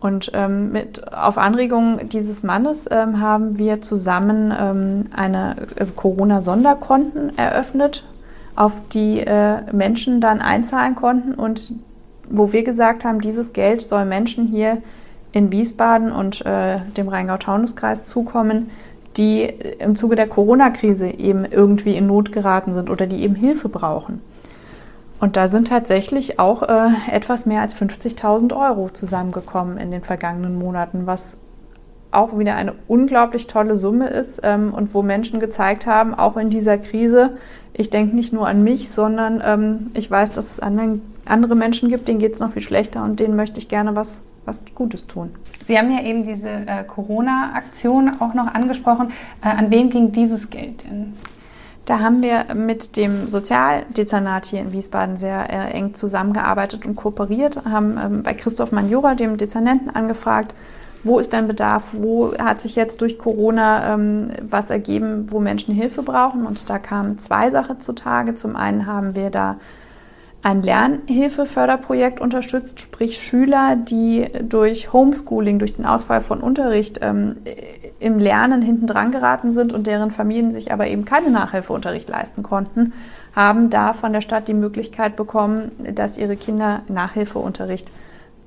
Und 0.00 0.32
ähm, 0.34 0.72
mit, 0.72 1.12
auf 1.12 1.38
Anregung 1.38 2.08
dieses 2.08 2.42
Mannes 2.42 2.88
ähm, 2.90 3.20
haben 3.20 3.58
wir 3.58 3.80
zusammen 3.80 4.52
ähm, 4.58 5.04
eine 5.16 5.68
also 5.78 5.94
Corona-Sonderkonten 5.94 7.38
eröffnet, 7.38 8.04
auf 8.56 8.72
die 8.92 9.20
äh, 9.20 9.72
Menschen 9.72 10.20
dann 10.20 10.40
einzahlen 10.40 10.96
konnten 10.96 11.34
und 11.34 11.74
wo 12.28 12.52
wir 12.52 12.64
gesagt 12.64 13.04
haben, 13.04 13.20
dieses 13.20 13.52
Geld 13.52 13.82
soll 13.82 14.04
Menschen 14.04 14.46
hier 14.46 14.78
in 15.32 15.52
Wiesbaden 15.52 16.12
und 16.12 16.44
äh, 16.46 16.78
dem 16.96 17.08
Rheingau-Taunus-Kreis 17.08 18.06
zukommen, 18.06 18.70
die 19.16 19.42
im 19.42 19.96
Zuge 19.96 20.16
der 20.16 20.28
Corona-Krise 20.28 21.08
eben 21.08 21.44
irgendwie 21.44 21.96
in 21.96 22.06
Not 22.06 22.32
geraten 22.32 22.74
sind 22.74 22.90
oder 22.90 23.06
die 23.06 23.22
eben 23.22 23.34
Hilfe 23.34 23.68
brauchen. 23.68 24.20
Und 25.18 25.36
da 25.36 25.48
sind 25.48 25.68
tatsächlich 25.68 26.38
auch 26.38 26.62
äh, 26.62 26.88
etwas 27.10 27.46
mehr 27.46 27.62
als 27.62 27.74
50.000 27.74 28.54
Euro 28.54 28.90
zusammengekommen 28.90 29.78
in 29.78 29.90
den 29.90 30.02
vergangenen 30.02 30.58
Monaten, 30.58 31.06
was 31.06 31.38
auch 32.10 32.38
wieder 32.38 32.54
eine 32.54 32.74
unglaublich 32.86 33.46
tolle 33.46 33.76
Summe 33.76 34.08
ist 34.08 34.40
ähm, 34.42 34.72
und 34.72 34.94
wo 34.94 35.02
Menschen 35.02 35.40
gezeigt 35.40 35.86
haben, 35.86 36.14
auch 36.14 36.36
in 36.36 36.50
dieser 36.50 36.78
Krise, 36.78 37.36
ich 37.72 37.90
denke 37.90 38.14
nicht 38.14 38.32
nur 38.32 38.46
an 38.46 38.62
mich, 38.62 38.90
sondern 38.90 39.42
ähm, 39.44 39.90
ich 39.94 40.10
weiß, 40.10 40.32
dass 40.32 40.52
es 40.52 40.60
anderen 40.60 41.02
andere 41.26 41.54
Menschen 41.54 41.88
gibt, 41.88 42.08
denen 42.08 42.18
geht 42.18 42.34
es 42.34 42.40
noch 42.40 42.52
viel 42.52 42.62
schlechter 42.62 43.04
und 43.04 43.20
denen 43.20 43.36
möchte 43.36 43.58
ich 43.58 43.68
gerne 43.68 43.94
was, 43.96 44.22
was 44.44 44.62
Gutes 44.74 45.06
tun. 45.06 45.30
Sie 45.66 45.78
haben 45.78 45.90
ja 45.90 46.02
eben 46.02 46.24
diese 46.24 46.48
äh, 46.48 46.84
Corona-Aktion 46.84 48.20
auch 48.20 48.34
noch 48.34 48.54
angesprochen. 48.54 49.12
Äh, 49.42 49.48
an 49.48 49.70
wen 49.70 49.90
ging 49.90 50.12
dieses 50.12 50.50
Geld 50.50 50.84
denn? 50.84 51.14
Da 51.86 52.00
haben 52.00 52.20
wir 52.20 52.46
mit 52.54 52.96
dem 52.96 53.28
Sozialdezernat 53.28 54.46
hier 54.46 54.60
in 54.60 54.72
Wiesbaden 54.72 55.16
sehr 55.16 55.48
äh, 55.50 55.70
eng 55.70 55.94
zusammengearbeitet 55.94 56.84
und 56.84 56.96
kooperiert, 56.96 57.64
haben 57.64 57.96
ähm, 58.02 58.22
bei 58.24 58.34
Christoph 58.34 58.72
Manjura, 58.72 59.14
dem 59.14 59.36
Dezernenten, 59.36 59.90
angefragt, 59.90 60.56
wo 61.04 61.20
ist 61.20 61.32
dein 61.32 61.46
Bedarf, 61.46 61.90
wo 61.92 62.34
hat 62.36 62.60
sich 62.60 62.74
jetzt 62.74 63.00
durch 63.00 63.18
Corona 63.18 63.94
ähm, 63.94 64.30
was 64.42 64.70
ergeben, 64.70 65.28
wo 65.30 65.38
Menschen 65.38 65.74
Hilfe 65.74 66.02
brauchen. 66.02 66.44
Und 66.44 66.68
da 66.68 66.80
kamen 66.80 67.20
zwei 67.20 67.50
Sachen 67.50 67.80
zutage. 67.80 68.34
Zum 68.34 68.56
einen 68.56 68.86
haben 68.86 69.14
wir 69.14 69.30
da 69.30 69.56
ein 70.46 70.62
Lernhilfeförderprojekt 70.62 72.20
unterstützt, 72.20 72.78
sprich 72.78 73.20
Schüler, 73.20 73.74
die 73.74 74.28
durch 74.48 74.92
Homeschooling, 74.92 75.58
durch 75.58 75.74
den 75.74 75.84
Ausfall 75.84 76.20
von 76.20 76.40
Unterricht 76.40 77.00
ähm, 77.02 77.38
im 77.98 78.20
Lernen 78.20 78.62
hinten 78.62 78.86
dran 78.86 79.10
geraten 79.10 79.50
sind 79.50 79.72
und 79.72 79.88
deren 79.88 80.12
Familien 80.12 80.52
sich 80.52 80.70
aber 80.70 80.86
eben 80.86 81.04
keine 81.04 81.30
Nachhilfeunterricht 81.30 82.08
leisten 82.08 82.44
konnten, 82.44 82.92
haben 83.34 83.70
da 83.70 83.92
von 83.92 84.12
der 84.12 84.20
Stadt 84.20 84.46
die 84.46 84.54
Möglichkeit 84.54 85.16
bekommen, 85.16 85.72
dass 85.94 86.16
ihre 86.16 86.36
Kinder 86.36 86.82
Nachhilfeunterricht 86.86 87.90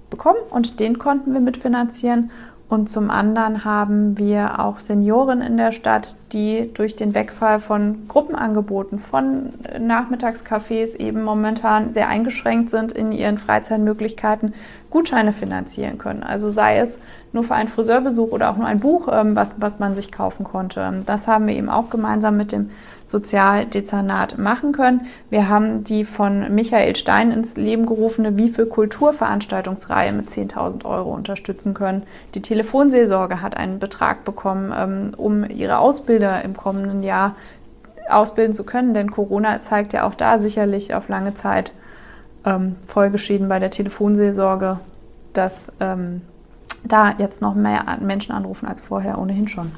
bekommen 0.10 0.40
und 0.52 0.80
den 0.80 1.00
konnten 1.00 1.34
wir 1.34 1.42
mitfinanzieren. 1.42 2.32
Und 2.70 2.88
zum 2.88 3.10
anderen 3.10 3.66
haben 3.66 4.20
wir 4.20 4.60
auch 4.60 4.80
Senioren 4.80 5.42
in 5.42 5.58
der 5.58 5.72
Stadt, 5.72 6.16
die 6.34 6.70
durch 6.72 6.96
den 6.96 7.16
Wegfall 7.16 7.60
von 7.60 8.08
Gruppenangeboten, 8.08 9.00
von 9.00 9.54
Nachmittagscafés 9.80 10.96
eben 10.96 11.24
momentan 11.24 11.94
sehr 11.94 12.08
eingeschränkt 12.08 12.70
sind 12.70 12.92
in 12.92 13.12
ihren 13.12 13.40
Freizeitmöglichkeiten, 13.40 14.54
Gutscheine 14.92 15.34
finanzieren 15.34 15.98
können. 15.98 16.22
Also 16.22 16.50
sei 16.50 16.78
es 16.78 17.00
nur 17.34 17.44
für 17.44 17.56
einen 17.56 17.70
Friseurbesuch 17.70 18.32
oder 18.32 18.52
auch 18.52 18.58
nur 18.58 18.68
ein 18.68 18.80
Buch, 18.80 19.08
ähm, 19.12 19.36
was, 19.36 19.56
was 19.58 19.80
man 19.80 19.96
sich 19.96 20.12
kaufen 20.12 20.44
konnte. 20.44 21.02
Das 21.08 21.28
haben 21.28 21.48
wir 21.48 21.56
eben 21.56 21.70
auch 21.70 21.90
gemeinsam 21.90 22.38
mit 22.38 22.52
dem 22.52 22.70
Sozialdezernat 23.10 24.38
machen 24.38 24.72
können. 24.72 25.08
Wir 25.32 25.50
haben 25.50 25.84
die 25.84 26.06
von 26.06 26.54
Michael 26.54 26.96
Stein 26.96 27.32
ins 27.32 27.58
Leben 27.58 27.88
gerufene 27.88 28.38
Wie 28.38 28.50
für 28.50 28.68
Kulturveranstaltungsreihe 28.68 30.12
mit 30.12 30.30
10.000 30.30 30.86
Euro 30.86 31.12
unterstützen 31.12 31.74
können. 31.74 32.04
Die 32.36 32.44
Telefonseelsorge 32.44 33.42
hat 33.42 33.58
einen 33.58 33.80
Betrag 33.80 34.26
bekommen, 34.26 34.72
ähm, 34.78 35.14
um 35.18 35.44
ihre 35.50 35.80
Ausbilder 35.80 36.44
im 36.44 36.56
kommenden 36.56 37.02
Jahr 37.02 37.36
ausbilden 38.08 38.54
zu 38.54 38.64
können, 38.64 38.94
denn 38.94 39.10
Corona 39.10 39.62
zeigt 39.62 39.94
ja 39.94 40.08
auch 40.08 40.14
da 40.14 40.38
sicherlich 40.38 40.94
auf 40.94 41.10
lange 41.10 41.34
Zeit 41.34 41.72
ähm, 42.46 42.76
Folgeschäden 42.86 43.50
bei 43.50 43.58
der 43.58 43.72
Telefonseelsorge, 43.72 44.80
dass 45.34 45.72
ähm, 45.80 46.22
da 46.84 47.16
jetzt 47.18 47.42
noch 47.42 47.56
mehr 47.56 47.86
Menschen 48.02 48.34
anrufen 48.34 48.68
als 48.68 48.82
vorher 48.82 49.18
ohnehin 49.18 49.48
schon. 49.48 49.72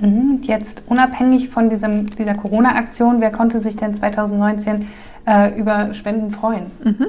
Mhm. 0.00 0.40
Jetzt 0.42 0.82
unabhängig 0.86 1.48
von 1.48 1.70
diesem, 1.70 2.06
dieser 2.06 2.34
Corona-Aktion, 2.34 3.20
wer 3.20 3.30
konnte 3.30 3.60
sich 3.60 3.76
denn 3.76 3.94
2019 3.94 4.88
äh, 5.26 5.58
über 5.58 5.94
Spenden 5.94 6.30
freuen? 6.30 6.70
Mhm. 6.84 7.06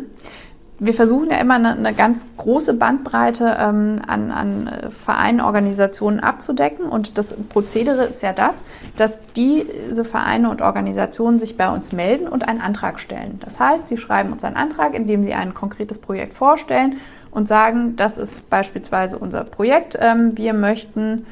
Wir 0.81 0.93
versuchen 0.93 1.29
ja 1.29 1.37
immer 1.37 1.55
eine, 1.55 1.73
eine 1.73 1.93
ganz 1.93 2.25
große 2.37 2.73
Bandbreite 2.73 3.57
ähm, 3.59 4.01
an, 4.07 4.31
an 4.31 4.67
äh, 4.67 4.89
Vereinen, 4.89 5.41
Organisationen 5.41 6.21
abzudecken. 6.21 6.85
Und 6.85 7.17
das 7.17 7.33
Prozedere 7.33 8.05
ist 8.05 8.23
ja 8.23 8.31
das, 8.31 8.61
dass 8.95 9.19
diese 9.35 10.05
Vereine 10.05 10.49
und 10.49 10.61
Organisationen 10.61 11.37
sich 11.37 11.57
bei 11.57 11.69
uns 11.69 11.91
melden 11.91 12.29
und 12.29 12.47
einen 12.47 12.61
Antrag 12.61 13.01
stellen. 13.01 13.41
Das 13.43 13.59
heißt, 13.59 13.89
sie 13.89 13.97
schreiben 13.97 14.31
uns 14.31 14.45
einen 14.45 14.55
Antrag, 14.55 14.93
in 14.93 15.05
dem 15.05 15.23
sie 15.23 15.33
ein 15.33 15.53
konkretes 15.53 15.99
Projekt 15.99 16.33
vorstellen 16.33 16.95
und 17.29 17.49
sagen, 17.49 17.97
das 17.97 18.17
ist 18.17 18.49
beispielsweise 18.49 19.19
unser 19.19 19.43
Projekt. 19.43 19.97
Ähm, 19.99 20.37
wir 20.37 20.53
möchten 20.53 21.25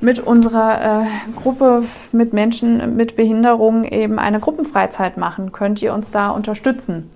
mit 0.00 0.20
unserer 0.20 1.02
äh, 1.02 1.06
Gruppe 1.36 1.84
mit 2.12 2.32
Menschen 2.32 2.96
mit 2.96 3.16
Behinderung 3.16 3.84
eben 3.84 4.18
eine 4.18 4.40
Gruppenfreizeit 4.40 5.16
machen. 5.16 5.52
Könnt 5.52 5.82
ihr 5.82 5.92
uns 5.92 6.10
da 6.10 6.30
unterstützen? 6.30 7.10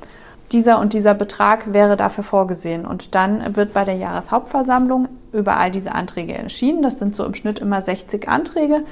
Dieser 0.53 0.79
und 0.79 0.93
dieser 0.93 1.15
Betrag 1.15 1.73
wäre 1.73 1.97
dafür 1.97 2.25
vorgesehen. 2.25 2.85
Und 2.85 3.15
dann 3.15 3.57
wird 3.57 3.73
bei 3.73 3.85
der 3.85 3.95
Jahreshauptversammlung 3.95 5.09
über 5.33 5.57
all 5.57 5.71
diese 5.71 5.93
Anträge 5.95 6.35
entschieden. 6.35 6.83
Das 6.83 6.99
sind 6.99 7.17
so 7.17 7.25
im 7.25 7.35
Schnitt 7.35 7.59
immer 7.59 7.83
60 7.83 8.29
Anträge. 8.29 8.83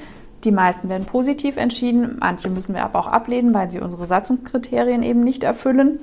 Die 0.43 0.51
meisten 0.51 0.89
werden 0.89 1.05
positiv 1.05 1.55
entschieden. 1.55 2.17
Manche 2.19 2.49
müssen 2.49 2.73
wir 2.75 2.83
aber 2.83 2.99
auch 2.99 3.07
ablehnen, 3.07 3.53
weil 3.53 3.69
sie 3.69 3.79
unsere 3.79 4.07
Satzungskriterien 4.07 5.03
eben 5.03 5.23
nicht 5.23 5.43
erfüllen. 5.43 5.99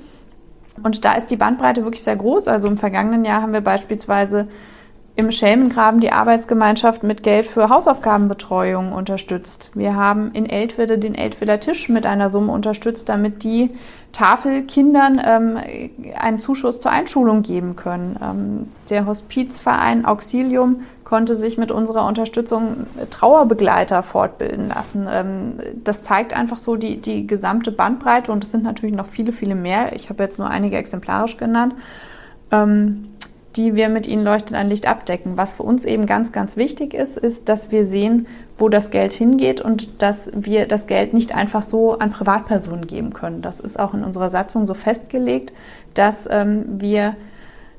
Und 0.81 1.03
da 1.05 1.13
ist 1.13 1.29
die 1.29 1.35
Bandbreite 1.35 1.83
wirklich 1.83 2.03
sehr 2.03 2.15
groß. 2.15 2.47
Also 2.47 2.67
im 2.69 2.77
vergangenen 2.77 3.25
Jahr 3.25 3.41
haben 3.41 3.53
wir 3.53 3.61
beispielsweise 3.61 4.47
im 5.15 5.31
Schelmengraben 5.31 5.99
die 5.99 6.11
Arbeitsgemeinschaft 6.11 7.03
mit 7.03 7.21
Geld 7.21 7.45
für 7.45 7.69
Hausaufgabenbetreuung 7.69 8.93
unterstützt. 8.93 9.71
Wir 9.73 9.95
haben 9.95 10.31
in 10.31 10.45
Eltville 10.49 10.97
den 10.97 11.15
Eltwiller 11.15 11.59
Tisch 11.59 11.89
mit 11.89 12.05
einer 12.05 12.29
Summe 12.29 12.53
unterstützt, 12.53 13.09
damit 13.09 13.43
die 13.43 13.71
Tafelkindern 14.13 15.21
ähm, 15.23 15.57
einen 16.15 16.39
Zuschuss 16.39 16.79
zur 16.79 16.91
Einschulung 16.91 17.43
geben 17.43 17.75
können. 17.75 18.17
Ähm, 18.21 18.71
der 18.89 19.05
Hospizverein 19.05 20.05
Auxilium 20.05 20.81
konnte 21.03 21.35
sich 21.35 21.57
mit 21.57 21.73
unserer 21.73 22.05
Unterstützung 22.05 22.87
Trauerbegleiter 23.09 24.03
fortbilden 24.03 24.69
lassen. 24.69 25.07
Ähm, 25.11 25.53
das 25.83 26.03
zeigt 26.03 26.33
einfach 26.33 26.57
so 26.57 26.77
die, 26.77 27.01
die 27.01 27.27
gesamte 27.27 27.73
Bandbreite 27.73 28.31
und 28.31 28.45
es 28.45 28.51
sind 28.51 28.63
natürlich 28.63 28.95
noch 28.95 29.07
viele, 29.07 29.33
viele 29.33 29.55
mehr. 29.55 29.93
Ich 29.93 30.09
habe 30.09 30.23
jetzt 30.23 30.39
nur 30.39 30.49
einige 30.49 30.77
exemplarisch 30.77 31.35
genannt. 31.35 31.75
Ähm, 32.49 33.10
die 33.55 33.75
wir 33.75 33.89
mit 33.89 34.07
ihnen 34.07 34.23
leuchtet 34.23 34.55
ein 34.55 34.69
Licht 34.69 34.87
abdecken. 34.87 35.37
Was 35.37 35.53
für 35.53 35.63
uns 35.63 35.85
eben 35.85 36.05
ganz, 36.05 36.31
ganz 36.31 36.55
wichtig 36.57 36.93
ist, 36.93 37.17
ist, 37.17 37.49
dass 37.49 37.71
wir 37.71 37.85
sehen, 37.85 38.27
wo 38.57 38.69
das 38.69 38.91
Geld 38.91 39.13
hingeht 39.13 39.61
und 39.61 40.01
dass 40.01 40.31
wir 40.33 40.67
das 40.67 40.87
Geld 40.87 41.13
nicht 41.13 41.35
einfach 41.35 41.61
so 41.61 41.97
an 41.97 42.11
Privatpersonen 42.11 42.87
geben 42.87 43.13
können. 43.13 43.41
Das 43.41 43.59
ist 43.59 43.79
auch 43.79 43.93
in 43.93 44.03
unserer 44.03 44.29
Satzung 44.29 44.65
so 44.65 44.73
festgelegt, 44.73 45.53
dass 45.93 46.27
ähm, 46.31 46.65
wir 46.79 47.15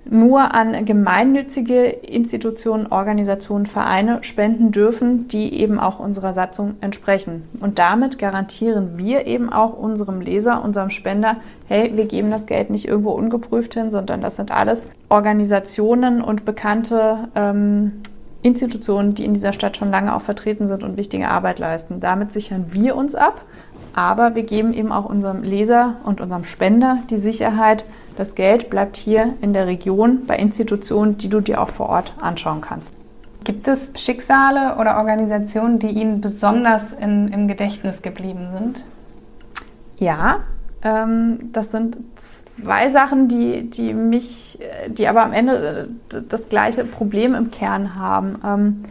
nur 0.04 0.54
an 0.54 0.84
gemeinnützige 0.84 1.84
Institutionen, 1.84 2.88
Organisationen, 2.88 3.66
Vereine 3.66 4.18
spenden 4.22 4.72
dürfen, 4.72 5.28
die 5.28 5.54
eben 5.54 5.78
auch 5.78 6.00
unserer 6.00 6.32
Satzung 6.32 6.74
entsprechen. 6.80 7.44
Und 7.60 7.78
damit 7.78 8.18
garantieren 8.18 8.98
wir 8.98 9.26
eben 9.26 9.52
auch 9.52 9.74
unserem 9.74 10.20
Leser, 10.20 10.64
unserem 10.64 10.90
Spender, 10.90 11.36
hey, 11.68 11.92
wir 11.94 12.06
geben 12.06 12.30
das 12.30 12.46
Geld 12.46 12.70
nicht 12.70 12.88
irgendwo 12.88 13.12
ungeprüft 13.12 13.74
hin, 13.74 13.90
sondern 13.90 14.20
das 14.20 14.36
sind 14.36 14.50
alles 14.50 14.88
Organisationen 15.08 16.20
und 16.20 16.44
bekannte 16.44 17.28
ähm, 17.36 17.92
Institutionen, 18.42 19.14
die 19.14 19.24
in 19.24 19.34
dieser 19.34 19.52
Stadt 19.52 19.76
schon 19.76 19.92
lange 19.92 20.14
auch 20.16 20.22
vertreten 20.22 20.66
sind 20.66 20.82
und 20.82 20.96
wichtige 20.96 21.28
Arbeit 21.28 21.60
leisten. 21.60 22.00
Damit 22.00 22.32
sichern 22.32 22.66
wir 22.70 22.96
uns 22.96 23.14
ab, 23.14 23.44
aber 23.94 24.34
wir 24.34 24.42
geben 24.42 24.72
eben 24.72 24.90
auch 24.90 25.04
unserem 25.04 25.44
Leser 25.44 25.96
und 26.04 26.20
unserem 26.20 26.42
Spender 26.42 26.98
die 27.08 27.18
Sicherheit, 27.18 27.86
das 28.16 28.34
Geld 28.34 28.70
bleibt 28.70 28.96
hier 28.96 29.34
in 29.40 29.52
der 29.52 29.66
Region 29.66 30.26
bei 30.26 30.36
Institutionen, 30.36 31.18
die 31.18 31.28
du 31.28 31.40
dir 31.40 31.60
auch 31.60 31.68
vor 31.68 31.88
Ort 31.88 32.14
anschauen 32.20 32.60
kannst. 32.60 32.94
Gibt 33.44 33.66
es 33.66 33.92
Schicksale 33.96 34.76
oder 34.78 34.98
Organisationen, 34.98 35.78
die 35.78 35.88
Ihnen 35.88 36.20
besonders 36.20 36.92
in, 36.92 37.28
im 37.28 37.48
Gedächtnis 37.48 38.02
geblieben 38.02 38.48
sind? 38.56 38.84
Ja, 39.96 40.40
ähm, 40.82 41.38
das 41.52 41.72
sind 41.72 41.96
zwei 42.16 42.88
Sachen, 42.88 43.28
die, 43.28 43.68
die 43.68 43.94
mich, 43.94 44.58
die 44.88 45.08
aber 45.08 45.22
am 45.24 45.32
Ende 45.32 45.88
äh, 46.12 46.22
das 46.28 46.48
gleiche 46.48 46.84
Problem 46.84 47.34
im 47.34 47.50
Kern 47.50 47.96
haben. 47.96 48.40
Ähm, 48.44 48.84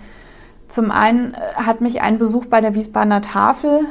zum 0.67 0.89
einen 0.89 1.35
hat 1.55 1.81
mich 1.81 2.01
ein 2.01 2.17
Besuch 2.17 2.45
bei 2.45 2.61
der 2.61 2.75
Wiesbadener 2.75 3.21
Tafel 3.21 3.81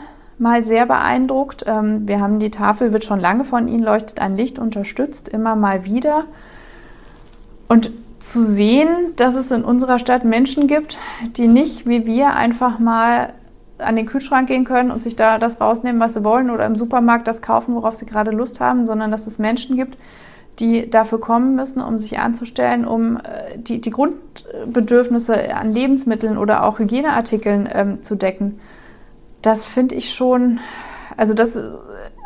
mal 0.41 0.65
sehr 0.65 0.87
beeindruckt. 0.87 1.65
Ähm, 1.67 2.09
wir 2.09 2.21
haben 2.21 2.39
die 2.39 2.51
Tafel, 2.51 2.93
wird 2.93 3.05
schon 3.05 3.21
lange 3.21 3.45
von 3.45 3.69
Ihnen 3.69 3.83
leuchtet 3.83 4.21
ein 4.21 4.37
Licht 4.37 4.59
unterstützt, 4.59 5.29
immer 5.29 5.55
mal 5.55 5.85
wieder. 5.85 6.25
Und 7.69 7.91
zu 8.19 8.43
sehen, 8.43 8.89
dass 9.17 9.35
es 9.35 9.51
in 9.51 9.65
unserer 9.65 9.99
Stadt 9.99 10.25
Menschen 10.25 10.67
gibt, 10.67 10.99
die 11.37 11.47
nicht 11.47 11.87
wie 11.87 12.07
wir 12.07 12.35
einfach 12.35 12.79
mal 12.79 13.33
an 13.79 13.97
den 13.97 14.07
Kühlschrank 14.07 14.47
gehen 14.47 14.65
können 14.65 14.91
und 14.91 15.01
sich 15.01 15.17
da 15.17 15.39
das 15.39 15.59
rausnehmen, 15.61 16.01
was 16.01 16.15
sie 16.15 16.25
wollen 16.25 16.51
oder 16.51 16.67
im 16.67 16.77
Supermarkt 16.77 17.27
das 17.29 17.41
kaufen, 17.41 17.75
worauf 17.75 17.95
sie 17.95 18.05
gerade 18.05 18.31
Lust 18.31 18.61
haben, 18.61 18.85
sondern 18.85 19.11
dass 19.11 19.27
es 19.27 19.39
Menschen 19.39 19.77
gibt, 19.77 19.97
die 20.59 20.91
dafür 20.91 21.19
kommen 21.19 21.57
müssen, 21.57 21.81
um 21.81 21.99
sich 21.99 22.19
anzustellen, 22.19 22.85
um 22.85 23.17
äh, 23.17 23.57
die, 23.57 23.81
die 23.81 23.91
Grundbedürfnisse 23.91 25.55
an 25.55 25.73
Lebensmitteln 25.73 26.37
oder 26.37 26.65
auch 26.65 26.79
Hygieneartikeln 26.79 27.69
ähm, 27.73 28.03
zu 28.03 28.17
decken 28.17 28.61
das 29.43 29.65
finde 29.65 29.95
ich 29.95 30.13
schon, 30.13 30.61
also 31.17 31.35
das 31.35 31.59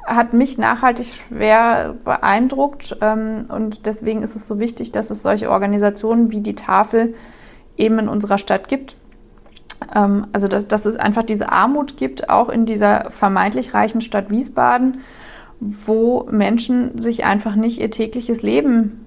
hat 0.07 0.33
mich 0.33 0.59
nachhaltig 0.59 1.07
schwer 1.07 1.95
beeindruckt 2.05 2.97
ähm, 3.01 3.47
und 3.49 3.87
deswegen 3.87 4.23
ist 4.23 4.37
es 4.37 4.47
so 4.47 4.59
wichtig, 4.59 4.93
dass 4.93 5.11
es 5.11 5.23
solche 5.23 5.51
Organisationen 5.51 6.31
wie 6.31 6.41
die 6.41 6.55
Tafel 6.55 7.15
eben 7.77 7.99
in 7.99 8.09
unserer 8.09 8.39
Stadt 8.39 8.69
gibt. 8.69 8.97
Ähm, 9.95 10.27
also 10.33 10.49
dass, 10.49 10.69
dass 10.69 10.85
es 10.85 10.97
einfach 10.97 11.23
diese 11.23 11.51
Armut 11.51 11.97
gibt, 11.97 12.29
auch 12.29 12.49
in 12.49 12.67
dieser 12.67 13.11
vermeintlich 13.11 13.73
reichen 13.75 14.03
Stadt 14.03 14.31
Wiesbaden, 14.31 15.01
wo 15.61 16.27
Menschen 16.31 17.01
sich 17.01 17.25
einfach 17.25 17.55
nicht 17.55 17.81
ihr 17.81 17.91
tägliches 17.91 18.43
Leben 18.43 19.04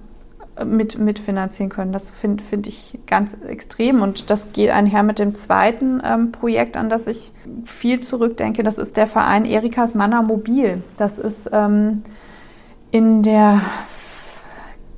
mit, 0.64 0.98
mitfinanzieren 0.98 1.70
können. 1.70 1.92
Das 1.92 2.10
finde 2.10 2.42
find 2.44 2.66
ich 2.66 2.98
ganz 3.06 3.34
extrem. 3.34 4.02
Und 4.02 4.30
das 4.30 4.52
geht 4.52 4.70
einher 4.70 5.02
mit 5.02 5.18
dem 5.18 5.34
zweiten 5.34 6.00
ähm, 6.04 6.32
Projekt, 6.32 6.76
an 6.76 6.88
das 6.88 7.06
ich 7.06 7.32
viel 7.64 8.00
zurückdenke. 8.00 8.62
Das 8.62 8.78
ist 8.78 8.96
der 8.96 9.06
Verein 9.06 9.44
Erikas 9.44 9.94
Manner 9.94 10.22
Mobil. 10.22 10.82
Das 10.96 11.18
ist 11.18 11.50
ähm, 11.52 12.02
in 12.90 13.22
der 13.22 13.62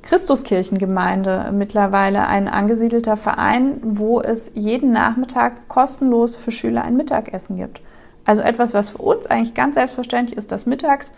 Christuskirchengemeinde 0.03 1.51
mittlerweile 1.53 2.27
ein 2.27 2.47
angesiedelter 2.47 3.17
Verein, 3.17 3.79
wo 3.81 4.19
es 4.19 4.51
jeden 4.55 4.91
Nachmittag 4.91 5.67
kostenlos 5.67 6.35
für 6.35 6.51
Schüler 6.51 6.83
ein 6.83 6.97
Mittagessen 6.97 7.57
gibt. 7.57 7.81
Also 8.25 8.41
etwas, 8.41 8.73
was 8.73 8.89
für 8.89 8.97
uns 8.99 9.27
eigentlich 9.27 9.53
ganz 9.53 9.75
selbstverständlich 9.75 10.37
ist, 10.37 10.51
dass 10.51 10.65
mittags 10.65 11.13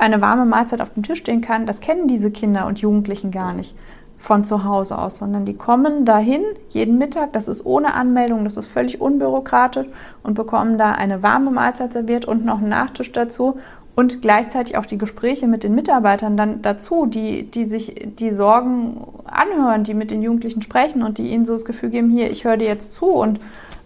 eine 0.00 0.20
warme 0.20 0.46
Mahlzeit 0.46 0.80
auf 0.80 0.94
dem 0.94 1.02
Tisch 1.02 1.20
stehen 1.20 1.40
kann, 1.40 1.66
das 1.66 1.80
kennen 1.80 2.08
diese 2.08 2.30
Kinder 2.30 2.66
und 2.66 2.80
Jugendlichen 2.80 3.30
gar 3.30 3.52
nicht 3.52 3.76
von 4.16 4.44
zu 4.44 4.64
Hause 4.64 4.98
aus, 4.98 5.18
sondern 5.18 5.46
die 5.46 5.56
kommen 5.56 6.04
dahin 6.04 6.42
jeden 6.68 6.98
Mittag, 6.98 7.32
das 7.32 7.48
ist 7.48 7.64
ohne 7.64 7.94
Anmeldung, 7.94 8.44
das 8.44 8.58
ist 8.58 8.66
völlig 8.66 9.00
unbürokratisch 9.00 9.86
und 10.22 10.34
bekommen 10.34 10.76
da 10.76 10.92
eine 10.92 11.22
warme 11.22 11.50
Mahlzeit 11.50 11.94
serviert 11.94 12.26
und 12.26 12.44
noch 12.44 12.58
einen 12.58 12.68
Nachtisch 12.68 13.12
dazu 13.12 13.58
und 13.94 14.22
gleichzeitig 14.22 14.76
auch 14.76 14.86
die 14.86 14.98
Gespräche 14.98 15.46
mit 15.46 15.64
den 15.64 15.74
Mitarbeitern 15.74 16.36
dann 16.36 16.62
dazu, 16.62 17.06
die, 17.06 17.50
die 17.50 17.64
sich 17.64 17.94
die 18.18 18.30
Sorgen 18.30 19.06
anhören, 19.24 19.84
die 19.84 19.94
mit 19.94 20.10
den 20.10 20.22
Jugendlichen 20.22 20.62
sprechen 20.62 21.02
und 21.02 21.18
die 21.18 21.30
ihnen 21.30 21.44
so 21.44 21.54
das 21.54 21.64
Gefühl 21.64 21.90
geben, 21.90 22.10
hier, 22.10 22.30
ich 22.30 22.44
höre 22.44 22.56
dir 22.56 22.68
jetzt 22.68 22.92
zu 22.92 23.06
und 23.06 23.40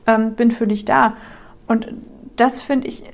ähm, 0.07 0.35
bin 0.35 0.51
für 0.51 0.67
dich 0.67 0.85
da. 0.85 1.15
Und 1.67 1.89
das 2.37 2.61
finde 2.61 2.89
ich, 2.89 3.05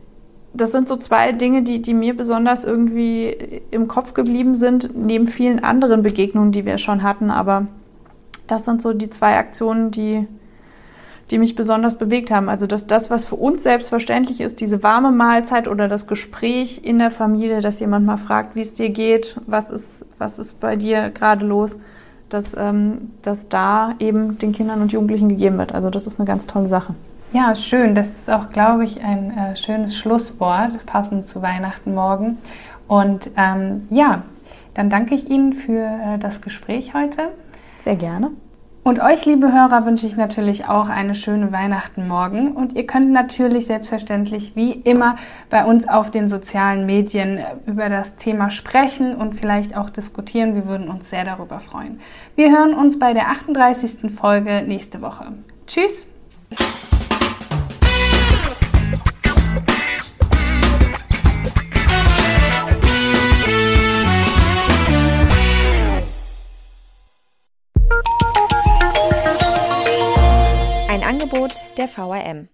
das 0.53 0.73
sind 0.73 0.89
so 0.89 0.97
zwei 0.97 1.33
Dinge, 1.33 1.63
die, 1.63 1.81
die 1.81 1.95
mir 1.95 2.17
besonders 2.17 2.65
irgendwie 2.65 3.63
im 3.71 3.87
Kopf 3.87 4.15
geblieben 4.15 4.57
sind, 4.57 4.97
neben 4.97 5.29
vielen 5.29 5.63
anderen 5.63 6.03
Begegnungen, 6.03 6.53
die 6.53 6.67
wir 6.67 6.79
schon 6.79 7.03
hatten. 7.03 7.31
Aber 7.31 7.67
das 8.47 8.65
sind 8.65 8.83
so 8.83 8.93
die 8.93 9.11
zwei 9.11 9.37
Aktionen, 9.37 9.93
die, 9.93 10.27
die 11.31 11.39
mich 11.39 11.55
besonders 11.55 11.99
bewegt 11.99 12.33
haben. 12.33 12.49
Also 12.49 12.67
dass 12.67 12.89
das, 12.89 13.11
was 13.11 13.25
für 13.25 13.37
uns 13.37 13.63
selbstverständlich 13.63 14.41
ist, 14.41 14.61
diese 14.61 14.83
warme 14.83 15.13
Mahlzeit 15.13 15.69
oder 15.69 15.87
das 15.87 16.09
Gespräch 16.09 16.81
in 16.83 16.99
der 16.99 17.13
Familie, 17.13 17.61
dass 17.61 17.79
jemand 17.79 18.05
mal 18.05 18.17
fragt, 18.17 18.57
wie 18.57 18.63
es 18.63 18.75
dir 18.75 18.91
geht, 18.91 19.41
was 19.47 19.71
ist, 19.71 20.05
was 20.19 20.41
ist 20.41 20.59
bei 20.59 20.75
dir 20.75 21.11
gerade 21.11 21.47
los, 21.47 21.79
dass, 22.29 22.57
ähm, 22.59 23.13
dass 23.23 23.49
da 23.49 23.95
eben 24.01 24.39
den 24.39 24.51
Kindern 24.51 24.83
und 24.83 24.93
Jugendlichen 24.93 25.29
gegeben 25.29 25.59
wird. 25.59 25.73
Also 25.73 25.91
das 25.91 26.09
ist 26.09 26.19
eine 26.19 26.27
ganz 26.27 26.47
tolle 26.47 26.67
Sache. 26.67 26.95
Ja, 27.33 27.55
schön. 27.55 27.95
Das 27.95 28.09
ist 28.09 28.29
auch, 28.29 28.51
glaube 28.51 28.85
ich, 28.85 29.05
ein 29.05 29.37
äh, 29.37 29.57
schönes 29.57 29.97
Schlusswort, 29.97 30.85
passend 30.85 31.29
zu 31.29 31.43
Weihnachten 31.43 31.95
morgen. 31.95 32.39
Und 32.89 33.31
ähm, 33.37 33.87
ja, 33.91 34.23
dann 34.75 34.91
danke 34.91 35.15
ich 35.15 35.31
Ihnen 35.31 35.53
für 35.53 35.81
äh, 35.81 36.19
das 36.19 36.41
Gespräch 36.41 36.93
heute. 36.93 37.29
Sehr 37.83 37.95
gerne. 37.95 38.33
Und 38.83 39.01
euch, 39.01 39.27
liebe 39.27 39.53
Hörer, 39.53 39.87
wünsche 39.87 40.07
ich 40.07 40.17
natürlich 40.17 40.67
auch 40.67 40.89
eine 40.89 41.15
schöne 41.15 41.53
Weihnachten 41.53 42.09
morgen. 42.09 42.53
Und 42.53 42.73
ihr 42.73 42.87
könnt 42.87 43.13
natürlich 43.13 43.67
selbstverständlich 43.67 44.57
wie 44.57 44.73
immer 44.73 45.15
bei 45.51 45.65
uns 45.65 45.87
auf 45.89 46.11
den 46.11 46.29
sozialen 46.29 46.85
Medien 46.85 47.39
über 47.67 47.89
das 47.89 48.17
Thema 48.17 48.51
sprechen 48.51 49.15
und 49.15 49.35
vielleicht 49.35 49.77
auch 49.77 49.91
diskutieren. 49.91 50.57
Wir 50.57 50.67
würden 50.67 50.89
uns 50.89 51.11
sehr 51.11 51.25
darüber 51.25 51.61
freuen. 51.61 52.01
Wir 52.35 52.51
hören 52.51 52.75
uns 52.75 52.99
bei 52.99 53.13
der 53.13 53.29
38. 53.29 54.11
Folge 54.11 54.63
nächste 54.67 55.01
Woche. 55.01 55.27
Tschüss! 55.69 56.09
Angebot 71.33 71.65
der 71.79 71.87
VRM. 71.87 72.51